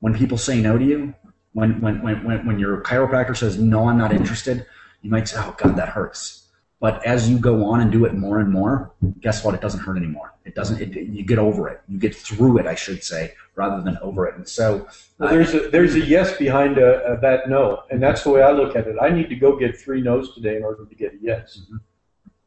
when 0.00 0.14
people 0.14 0.36
say 0.36 0.60
no 0.60 0.76
to 0.76 0.84
you, 0.84 1.14
when, 1.52 1.80
when, 1.80 2.02
when, 2.02 2.44
when 2.46 2.58
your 2.58 2.80
chiropractor 2.82 3.36
says, 3.36 3.58
no, 3.58 3.88
I'm 3.88 3.98
not 3.98 4.12
interested, 4.12 4.66
you 5.02 5.10
might 5.10 5.28
say, 5.28 5.36
oh, 5.38 5.54
God, 5.56 5.76
that 5.76 5.90
hurts. 5.90 6.48
But 6.80 7.04
as 7.06 7.30
you 7.30 7.38
go 7.38 7.64
on 7.66 7.80
and 7.80 7.92
do 7.92 8.04
it 8.04 8.14
more 8.14 8.40
and 8.40 8.50
more, 8.50 8.90
guess 9.20 9.44
what? 9.44 9.54
It 9.54 9.60
doesn't 9.60 9.80
hurt 9.80 9.96
anymore. 9.96 10.31
It 10.44 10.54
doesn't. 10.54 10.80
It, 10.80 10.94
you 10.96 11.24
get 11.24 11.38
over 11.38 11.68
it. 11.68 11.80
You 11.88 11.98
get 11.98 12.14
through 12.14 12.58
it, 12.58 12.66
I 12.66 12.74
should 12.74 13.04
say, 13.04 13.34
rather 13.54 13.82
than 13.82 13.96
over 14.02 14.26
it. 14.26 14.34
And 14.36 14.48
so, 14.48 14.88
Well, 15.18 15.28
uh, 15.28 15.32
there's 15.32 15.54
a 15.54 15.68
there's 15.70 15.94
a 15.94 16.00
yes 16.00 16.36
behind 16.36 16.78
a, 16.78 17.12
a 17.12 17.20
that 17.20 17.48
no, 17.48 17.82
and 17.90 18.02
that's 18.02 18.22
the 18.24 18.30
way 18.30 18.42
I 18.42 18.50
look 18.50 18.74
at 18.74 18.86
it. 18.86 18.96
I 19.00 19.10
need 19.10 19.28
to 19.28 19.36
go 19.36 19.56
get 19.56 19.78
three 19.78 20.00
no's 20.00 20.34
today 20.34 20.56
in 20.56 20.64
order 20.64 20.84
to 20.84 20.94
get 20.94 21.14
a 21.14 21.18
yes. 21.20 21.60
Mhm. 21.72 21.80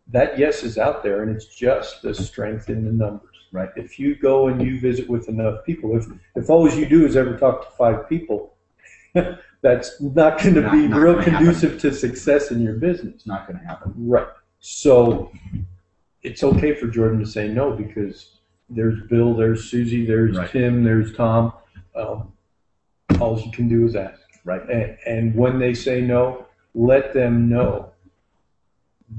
That 0.08 0.38
yes 0.38 0.64
is 0.64 0.78
out 0.78 1.04
there, 1.04 1.24
and 1.24 1.36
it's 1.36 1.48
just 1.48 2.02
the 2.02 2.14
strength 2.14 2.70
in 2.70 2.86
the 2.86 2.92
numbers. 2.92 3.30
Right. 3.52 3.70
If 3.78 3.98
you 3.98 4.16
go 4.16 4.48
and 4.50 4.62
you 4.62 4.80
visit 4.80 5.10
with 5.10 5.30
enough 5.30 5.64
people, 5.66 5.96
if 5.98 6.06
if 6.36 6.50
all 6.50 6.70
you 6.70 6.86
do 6.86 7.06
is 7.06 7.16
ever 7.16 7.38
talk 7.38 7.66
to 7.70 7.76
five 7.78 8.10
people, 8.10 8.56
that's 9.62 10.02
not 10.02 10.42
going 10.42 10.56
to 10.56 10.70
be 10.70 10.88
not 10.88 11.00
real 11.00 11.14
gonna 11.14 11.24
happen. 11.24 11.38
conducive 11.46 11.80
to 11.82 11.94
success 11.94 12.52
in 12.52 12.62
your 12.62 12.74
business. 12.76 13.16
it's 13.16 13.28
not 13.28 13.48
going 13.48 13.58
to 13.60 13.66
happen. 13.66 13.94
Right. 13.96 14.28
So 14.60 15.32
it's 16.26 16.44
okay 16.44 16.74
for 16.74 16.88
Jordan 16.88 17.20
to 17.20 17.26
say 17.26 17.48
no 17.48 17.72
because 17.72 18.32
there's 18.70 19.00
Bill, 19.08 19.36
there's 19.36 19.70
Susie, 19.70 20.06
there's 20.06 20.38
Right. 20.38 20.50
Tim, 20.50 20.84
there's 20.84 21.14
Tom. 21.16 21.54
Um, 21.96 22.32
all 23.20 23.40
you 23.40 23.52
can 23.52 23.68
do 23.68 23.86
is 23.86 23.96
ask. 23.96 24.22
Right. 24.44 24.68
And, 24.70 24.98
and 25.06 25.36
when 25.36 25.60
they 25.60 25.74
say 25.74 26.02
no, 26.02 26.46
let 26.74 27.14
them 27.14 27.48
know 27.48 27.92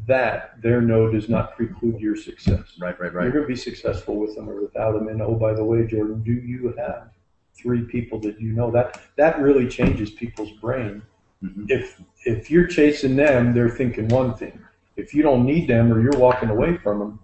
that 0.07 0.61
their 0.61 0.81
no 0.81 1.11
does 1.11 1.29
not 1.29 1.57
preclude 1.57 2.01
your 2.01 2.17
success. 2.17 2.77
Right. 2.79 2.99
Right. 3.01 3.15
right. 3.15 3.23
You're 3.25 3.33
going 3.33 3.45
to 3.45 3.49
be 3.49 3.57
successful 3.57 4.17
with 4.17 4.35
them 4.35 4.51
or 4.51 4.61
without 4.61 4.93
them. 4.93 5.09
And 5.09 5.23
oh, 5.23 5.35
by 5.35 5.55
the 5.55 5.65
way, 5.65 5.87
Jordan, 5.87 6.23
do 6.23 6.33
you 6.33 6.75
have 6.77 7.11
three 7.55 7.83
people 7.83 8.19
that 8.21 8.41
you 8.41 8.53
know? 8.53 8.71
That 8.71 9.01
that 9.17 9.41
really 9.41 9.69
changes 9.69 10.11
people's 10.11 10.51
brain 10.61 11.03
Mhm. 11.45 11.67
if 11.71 12.01
if 12.25 12.51
you're 12.51 12.67
chasing 12.67 13.15
them, 13.15 13.53
they're 13.53 13.69
thinking 13.69 14.09
one 14.09 14.35
thing. 14.35 14.59
If 14.97 15.15
you 15.15 15.23
don't 15.23 15.45
need 15.45 15.69
them 15.69 15.93
or 15.93 16.01
you're 16.01 16.19
walking 16.19 16.49
away 16.49 16.77
from 16.79 16.99
them, 16.99 17.21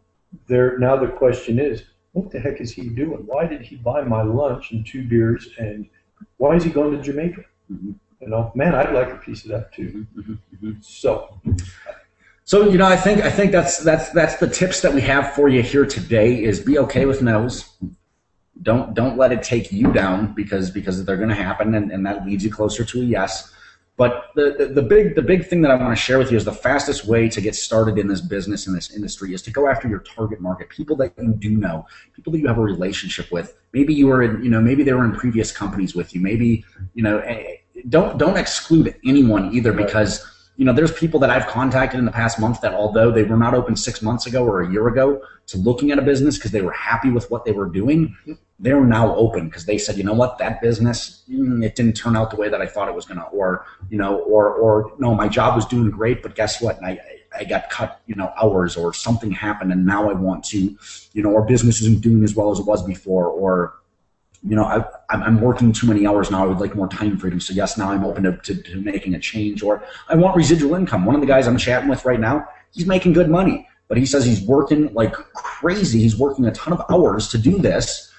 they're 0.46 0.78
now 0.78 0.96
the 0.96 1.08
question 1.08 1.58
is, 1.58 1.84
what 2.12 2.30
the 2.30 2.38
heck 2.38 2.60
is 2.60 2.72
he 2.72 2.88
doing? 2.88 3.22
Why 3.26 3.46
did 3.46 3.62
he 3.62 3.76
buy 3.76 4.02
my 4.02 4.22
lunch 4.22 4.72
and 4.72 4.86
two 4.86 5.02
beers 5.02 5.48
and 5.58 5.88
why 6.36 6.54
is 6.56 6.64
he 6.64 6.70
going 6.70 6.92
to 6.96 7.02
Jamaica? 7.02 7.44
Mhm. 7.72 7.94
You 8.20 8.28
know, 8.28 8.52
man, 8.54 8.74
I'd 8.74 8.92
like 8.92 9.10
a 9.10 9.16
piece 9.16 9.44
of 9.44 9.50
that 9.50 9.72
too. 9.72 10.06
Mhm. 10.16 10.38
Mhm. 10.62 10.84
So 10.84 11.40
So 12.44 12.68
you 12.68 12.76
know, 12.76 12.86
I 12.86 12.96
think 12.96 13.22
I 13.22 13.30
think 13.30 13.52
that's 13.52 13.78
that's 13.78 14.10
that's 14.10 14.36
the 14.36 14.48
tips 14.48 14.82
that 14.82 14.92
we 14.92 15.00
have 15.02 15.32
for 15.32 15.48
you 15.48 15.62
here 15.62 15.86
today. 15.86 16.42
Is 16.44 16.60
be 16.60 16.78
okay 16.78 17.06
with 17.06 17.22
no's. 17.22 17.70
Don't 18.60 18.94
don't 18.94 19.16
let 19.16 19.32
it 19.32 19.42
take 19.42 19.72
you 19.72 19.92
down 19.92 20.34
because 20.34 20.70
because 20.70 21.04
they're 21.04 21.16
going 21.16 21.30
to 21.30 21.34
happen, 21.34 21.74
and, 21.74 21.90
and 21.90 22.04
that 22.04 22.26
leads 22.26 22.44
you 22.44 22.50
closer 22.50 22.84
to 22.84 23.00
a 23.00 23.04
yes. 23.04 23.52
But 23.96 24.30
the, 24.34 24.54
the 24.58 24.66
the 24.66 24.82
big 24.82 25.14
the 25.14 25.22
big 25.22 25.46
thing 25.46 25.60
that 25.62 25.70
I 25.70 25.74
want 25.74 25.96
to 25.96 26.02
share 26.02 26.18
with 26.18 26.30
you 26.30 26.36
is 26.36 26.44
the 26.44 26.52
fastest 26.52 27.06
way 27.06 27.28
to 27.28 27.40
get 27.40 27.54
started 27.54 27.98
in 27.98 28.08
this 28.08 28.22
business 28.22 28.66
in 28.66 28.74
this 28.74 28.90
industry 28.90 29.34
is 29.34 29.42
to 29.42 29.50
go 29.50 29.68
after 29.68 29.86
your 29.86 30.00
target 30.00 30.40
market, 30.40 30.70
people 30.70 30.96
that 30.96 31.12
you 31.18 31.34
do 31.34 31.50
know, 31.50 31.86
people 32.14 32.32
that 32.32 32.38
you 32.38 32.46
have 32.48 32.58
a 32.58 32.62
relationship 32.62 33.30
with. 33.30 33.54
Maybe 33.72 33.92
you 33.92 34.06
were 34.06 34.22
in 34.22 34.42
you 34.42 34.50
know 34.50 34.62
maybe 34.62 34.82
they 34.82 34.94
were 34.94 35.04
in 35.04 35.14
previous 35.14 35.52
companies 35.52 35.94
with 35.94 36.14
you. 36.14 36.22
Maybe 36.22 36.64
you 36.94 37.02
know 37.02 37.18
eh, 37.18 37.56
don't 37.90 38.16
don't 38.16 38.38
exclude 38.38 38.94
anyone 39.04 39.54
either 39.54 39.72
because 39.74 40.26
you 40.56 40.66
know, 40.66 40.72
there's 40.72 40.92
people 40.92 41.18
that 41.20 41.30
I've 41.30 41.46
contacted 41.46 41.98
in 41.98 42.04
the 42.04 42.12
past 42.12 42.38
month 42.38 42.60
that 42.60 42.74
although 42.74 43.10
they 43.10 43.22
were 43.22 43.36
not 43.36 43.54
open 43.54 43.74
six 43.74 44.02
months 44.02 44.26
ago 44.26 44.44
or 44.44 44.60
a 44.60 44.70
year 44.70 44.86
ago 44.88 45.22
to 45.46 45.58
looking 45.58 45.90
at 45.90 45.98
a 45.98 46.02
business 46.02 46.36
because 46.36 46.50
they 46.50 46.60
were 46.60 46.72
happy 46.72 47.10
with 47.10 47.30
what 47.30 47.44
they 47.44 47.52
were 47.52 47.68
doing, 47.68 48.14
they're 48.62 48.84
now 48.84 49.14
open 49.16 49.46
because 49.46 49.66
they 49.66 49.76
said, 49.76 49.96
you 49.96 50.04
know 50.04 50.14
what, 50.14 50.38
that 50.38 50.62
business, 50.62 51.24
mm, 51.28 51.64
it 51.64 51.74
didn't 51.74 51.94
turn 51.94 52.16
out 52.16 52.30
the 52.30 52.36
way 52.36 52.48
that 52.48 52.62
I 52.62 52.66
thought 52.66 52.88
it 52.88 52.94
was 52.94 53.04
going 53.04 53.18
to, 53.18 53.26
or, 53.26 53.66
you 53.90 53.98
know, 53.98 54.20
or, 54.20 54.54
or 54.54 54.92
no, 54.98 55.14
my 55.14 55.26
job 55.26 55.56
was 55.56 55.66
doing 55.66 55.90
great, 55.90 56.22
but 56.22 56.36
guess 56.36 56.62
what? 56.62 56.82
I, 56.82 57.00
I 57.36 57.42
got 57.42 57.70
cut, 57.70 58.00
you 58.06 58.14
know, 58.14 58.32
hours 58.40 58.76
or 58.76 58.94
something 58.94 59.32
happened 59.32 59.72
and 59.72 59.84
now 59.84 60.08
I 60.08 60.12
want 60.12 60.44
to, 60.44 60.78
you 61.12 61.22
know, 61.22 61.34
our 61.34 61.42
business 61.42 61.80
isn't 61.80 62.02
doing 62.02 62.22
as 62.22 62.36
well 62.36 62.52
as 62.52 62.60
it 62.60 62.66
was 62.66 62.84
before, 62.84 63.26
or, 63.26 63.74
you 64.44 64.54
know, 64.54 64.64
I, 64.64 64.84
I'm 65.10 65.40
working 65.40 65.72
too 65.72 65.86
many 65.88 66.06
hours 66.06 66.30
now. 66.30 66.44
I 66.44 66.46
would 66.46 66.58
like 66.58 66.74
more 66.74 66.88
time 66.88 67.16
freedom. 67.16 67.40
So 67.40 67.52
yes, 67.52 67.76
now 67.76 67.90
I'm 67.90 68.04
open 68.04 68.24
to, 68.24 68.36
to, 68.36 68.62
to 68.62 68.80
making 68.80 69.14
a 69.14 69.20
change. 69.20 69.62
Or 69.62 69.84
I 70.08 70.16
want 70.16 70.36
residual 70.36 70.74
income. 70.74 71.04
One 71.04 71.14
of 71.14 71.20
the 71.20 71.28
guys 71.28 71.46
I'm 71.46 71.56
chatting 71.56 71.88
with 71.88 72.04
right 72.04 72.18
now, 72.18 72.48
he's 72.72 72.86
making 72.86 73.12
good 73.12 73.28
money, 73.28 73.68
but 73.86 73.98
he 73.98 74.06
says 74.06 74.24
he's 74.24 74.42
working 74.42 74.92
like 74.94 75.12
crazy. 75.12 76.00
He's 76.00 76.16
working 76.16 76.46
a 76.46 76.52
ton 76.52 76.72
of 76.72 76.82
hours 76.90 77.28
to 77.28 77.38
do 77.38 77.58
this, 77.58 78.11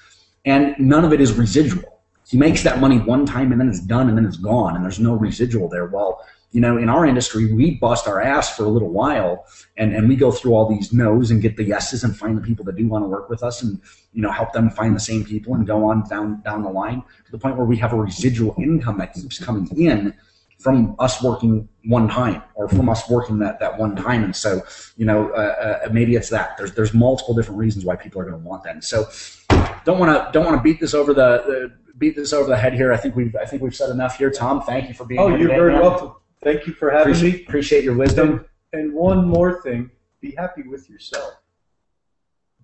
and 0.44 0.74
none 0.78 1.04
of 1.04 1.12
it 1.12 1.20
is 1.20 1.32
residual. 1.32 2.00
he 2.26 2.36
makes 2.38 2.62
that 2.62 2.80
money 2.80 2.98
one 2.98 3.26
time 3.26 3.52
and 3.52 3.60
then 3.60 3.68
it's 3.68 3.80
done 3.80 4.08
and 4.08 4.16
then 4.16 4.24
it's 4.24 4.36
gone 4.36 4.76
and 4.76 4.84
there's 4.84 4.98
no 4.98 5.14
residual 5.14 5.68
there. 5.68 5.86
Well, 5.86 6.24
you 6.52 6.60
know, 6.60 6.78
in 6.78 6.88
our 6.88 7.04
industry, 7.04 7.52
we 7.52 7.72
bust 7.72 8.06
our 8.06 8.20
ass 8.20 8.56
for 8.56 8.64
a 8.64 8.68
little 8.68 8.90
while 8.90 9.44
and, 9.76 9.94
and 9.94 10.08
we 10.08 10.14
go 10.14 10.30
through 10.30 10.54
all 10.54 10.68
these 10.68 10.92
no's 10.92 11.32
and 11.32 11.42
get 11.42 11.56
the 11.56 11.64
yeses 11.64 12.04
and 12.04 12.16
find 12.16 12.36
the 12.36 12.40
people 12.40 12.64
that 12.64 12.76
do 12.76 12.86
want 12.86 13.04
to 13.04 13.08
work 13.08 13.28
with 13.28 13.42
us 13.42 13.62
and, 13.62 13.80
you 14.12 14.22
know, 14.22 14.30
help 14.30 14.52
them 14.52 14.70
find 14.70 14.94
the 14.94 15.00
same 15.00 15.24
people 15.24 15.54
and 15.54 15.66
go 15.66 15.84
on 15.84 16.08
down, 16.08 16.40
down 16.42 16.62
the 16.62 16.70
line 16.70 17.02
to 17.24 17.32
the 17.32 17.38
point 17.38 17.56
where 17.56 17.66
we 17.66 17.76
have 17.76 17.92
a 17.92 17.96
residual 17.96 18.54
income 18.56 18.98
that 18.98 19.12
keeps 19.12 19.38
coming 19.38 19.68
in 19.76 20.14
from 20.64 20.96
us 20.98 21.22
working 21.22 21.68
one 21.84 22.08
time 22.08 22.42
or 22.54 22.66
from 22.70 22.88
us 22.88 23.06
working 23.10 23.38
that, 23.38 23.60
that 23.60 23.78
one 23.78 23.94
time. 23.94 24.24
And 24.24 24.34
so, 24.34 24.62
you 24.96 25.04
know, 25.04 25.28
uh, 25.32 25.82
uh, 25.84 25.88
maybe 25.92 26.16
it's 26.16 26.30
that 26.30 26.56
there's, 26.56 26.72
there's 26.72 26.94
multiple 26.94 27.34
different 27.34 27.58
reasons 27.60 27.84
why 27.84 27.96
people 27.96 28.18
are 28.22 28.24
going 28.24 28.40
to 28.42 28.48
want 28.48 28.64
that. 28.64 28.72
And 28.72 28.82
so 28.82 29.04
don't 29.84 29.98
want 29.98 30.10
to, 30.10 30.32
don't 30.32 30.46
want 30.46 30.56
to 30.56 30.62
beat 30.62 30.80
this 30.80 30.94
over 30.94 31.12
the, 31.12 31.70
beat 31.98 32.16
this 32.16 32.32
over 32.32 32.48
the 32.48 32.56
head 32.56 32.72
here. 32.72 32.94
I 32.94 32.96
think 32.96 33.14
we've, 33.14 33.36
I 33.36 33.44
think 33.44 33.60
we've 33.60 33.76
said 33.76 33.90
enough 33.90 34.16
here. 34.16 34.30
Tom, 34.30 34.62
thank 34.62 34.88
you 34.88 34.94
for 34.94 35.04
being 35.04 35.20
Oh, 35.20 35.28
here. 35.28 35.36
you're 35.36 35.48
today, 35.48 35.58
very 35.60 35.72
man. 35.72 35.82
welcome. 35.82 36.14
Thank 36.42 36.66
you 36.66 36.72
for 36.72 36.90
having 36.90 37.12
Appreciate, 37.12 37.34
me. 37.40 37.44
appreciate 37.46 37.84
your 37.84 37.96
wisdom. 37.96 38.46
And 38.72 38.94
one 38.94 39.28
more 39.28 39.60
thing, 39.60 39.90
be 40.22 40.34
happy 40.34 40.62
with 40.62 40.88
yourself. 40.88 41.34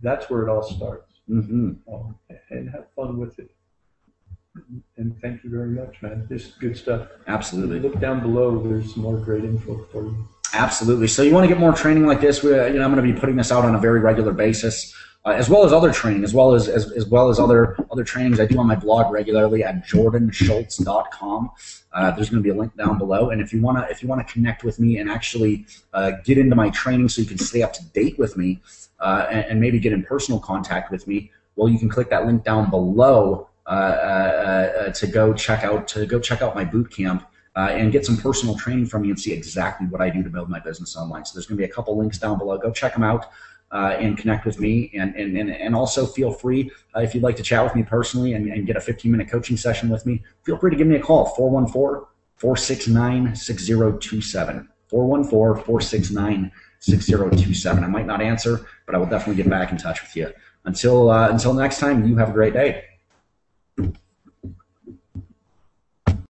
That's 0.00 0.30
where 0.30 0.42
it 0.46 0.48
all 0.50 0.62
starts. 0.62 1.12
hmm 1.28 1.72
Um, 1.92 2.16
and 2.48 2.70
have 2.70 2.86
fun 2.96 3.18
with 3.18 3.38
it. 3.38 3.50
And 4.96 5.16
thank 5.22 5.44
you 5.44 5.50
very 5.50 5.68
much, 5.68 6.02
man. 6.02 6.26
This 6.28 6.46
is 6.46 6.54
good 6.54 6.76
stuff. 6.76 7.08
Absolutely. 7.26 7.80
Look 7.80 8.00
down 8.00 8.20
below. 8.20 8.62
There's 8.62 8.94
some 8.94 9.02
more 9.02 9.16
great 9.16 9.44
info 9.44 9.86
for 9.92 10.04
you. 10.04 10.28
Absolutely. 10.52 11.06
So 11.06 11.22
you 11.22 11.32
want 11.32 11.44
to 11.44 11.48
get 11.48 11.58
more 11.58 11.72
training 11.72 12.06
like 12.06 12.20
this? 12.20 12.42
We, 12.42 12.50
you 12.50 12.56
know, 12.56 12.84
I'm 12.84 12.92
going 12.92 12.96
to 12.96 13.02
be 13.02 13.12
putting 13.12 13.36
this 13.36 13.52
out 13.52 13.64
on 13.64 13.74
a 13.74 13.78
very 13.78 14.00
regular 14.00 14.32
basis, 14.32 14.92
uh, 15.24 15.30
as 15.30 15.48
well 15.48 15.64
as 15.64 15.72
other 15.72 15.92
training, 15.92 16.24
as 16.24 16.34
well 16.34 16.54
as, 16.54 16.68
as 16.68 16.90
as 16.92 17.06
well 17.06 17.28
as 17.28 17.38
other 17.38 17.76
other 17.92 18.02
trainings 18.02 18.40
I 18.40 18.46
do 18.46 18.58
on 18.58 18.66
my 18.66 18.74
blog 18.74 19.12
regularly 19.12 19.62
at 19.62 19.86
jordanschultz.com. 19.86 21.50
Uh, 21.92 22.10
there's 22.12 22.30
going 22.30 22.42
to 22.42 22.46
be 22.46 22.50
a 22.50 22.58
link 22.58 22.76
down 22.76 22.98
below, 22.98 23.30
and 23.30 23.40
if 23.40 23.52
you 23.52 23.62
want 23.62 23.78
to 23.78 23.88
if 23.90 24.02
you 24.02 24.08
want 24.08 24.26
to 24.26 24.32
connect 24.32 24.64
with 24.64 24.80
me 24.80 24.98
and 24.98 25.08
actually 25.08 25.66
uh, 25.92 26.12
get 26.24 26.36
into 26.36 26.56
my 26.56 26.70
training, 26.70 27.08
so 27.08 27.22
you 27.22 27.28
can 27.28 27.38
stay 27.38 27.62
up 27.62 27.72
to 27.72 27.84
date 27.90 28.18
with 28.18 28.36
me, 28.36 28.60
uh, 28.98 29.26
and, 29.30 29.44
and 29.44 29.60
maybe 29.60 29.78
get 29.78 29.92
in 29.92 30.02
personal 30.02 30.40
contact 30.40 30.90
with 30.90 31.06
me, 31.06 31.30
well, 31.54 31.68
you 31.68 31.78
can 31.78 31.88
click 31.88 32.10
that 32.10 32.26
link 32.26 32.42
down 32.42 32.70
below 32.70 33.10
uh, 33.30 33.34
uh, 33.34 33.46
uh, 33.46 33.49
to 33.70 35.06
go 35.11 35.33
check 35.33 35.64
out 35.64 35.87
to 35.88 36.06
go 36.06 36.18
check 36.18 36.42
out 36.42 36.54
my 36.54 36.64
boot 36.64 36.90
camp 36.90 37.26
uh, 37.56 37.68
and 37.70 37.92
get 37.92 38.06
some 38.06 38.16
personal 38.16 38.56
training 38.56 38.87
from 38.87 39.02
me 39.02 39.11
and 39.11 39.18
see 39.18 39.33
exactly 39.33 39.87
what 39.87 40.00
I 40.00 40.11
do 40.11 40.22
to 40.22 40.30
build 40.30 40.48
my 40.48 40.61
business 40.61 40.96
online. 40.96 41.24
So 41.24 41.35
there's 41.35 41.46
going 41.46 41.59
to 41.59 41.66
be 41.66 41.70
a 41.70 41.72
couple 41.72 41.96
links 41.96 42.18
down 42.18 42.38
below. 42.38 42.56
Go 42.59 42.70
check 42.70 42.94
them 42.94 43.02
out 43.02 43.26
uh, 43.72 43.96
and 43.98 44.16
connect 44.16 44.46
with 44.46 44.61
me. 44.61 44.90
And, 44.94 45.14
and, 45.16 45.37
and, 45.37 45.50
and 45.50 45.74
also 45.74 46.06
feel 46.06 46.33
free, 46.33 46.70
uh, 46.94 47.00
if 47.00 47.14
you'd 47.14 47.22
like 47.22 47.37
to 47.37 47.42
chat 47.42 47.64
with 47.64 47.74
me 47.74 47.83
personally 47.83 48.35
and, 48.35 48.46
and 48.48 48.66
get 48.66 48.76
a 48.76 48.80
15 48.80 49.11
minute 49.11 49.28
coaching 49.28 49.56
session 49.56 49.88
with 49.88 50.06
me, 50.06 50.22
feel 50.44 50.56
free 50.59 50.70
to 50.70 50.76
give 50.76 50.87
me 50.87 50.96
a 50.96 51.00
call 51.00 51.26
414 51.26 52.06
469 52.37 53.35
6027. 53.35 54.68
414 54.88 55.64
469 55.64 56.52
6027. 56.78 57.85
I 57.85 57.87
might 57.87 58.06
not 58.06 58.22
answer, 58.22 58.66
but 58.87 58.94
I 58.94 58.98
will 58.98 59.06
definitely 59.06 59.42
get 59.42 59.50
back 59.50 59.70
in 59.70 59.76
touch 59.76 60.02
with 60.02 60.16
you. 60.16 60.33
Until, 60.64 61.11
uh, 61.11 61.30
until 61.30 61.52
next 61.52 61.78
time, 61.78 62.06
you 62.06 62.16
have 62.16 62.30
a 62.30 62.33
great 62.33 62.52
day. 62.52 62.85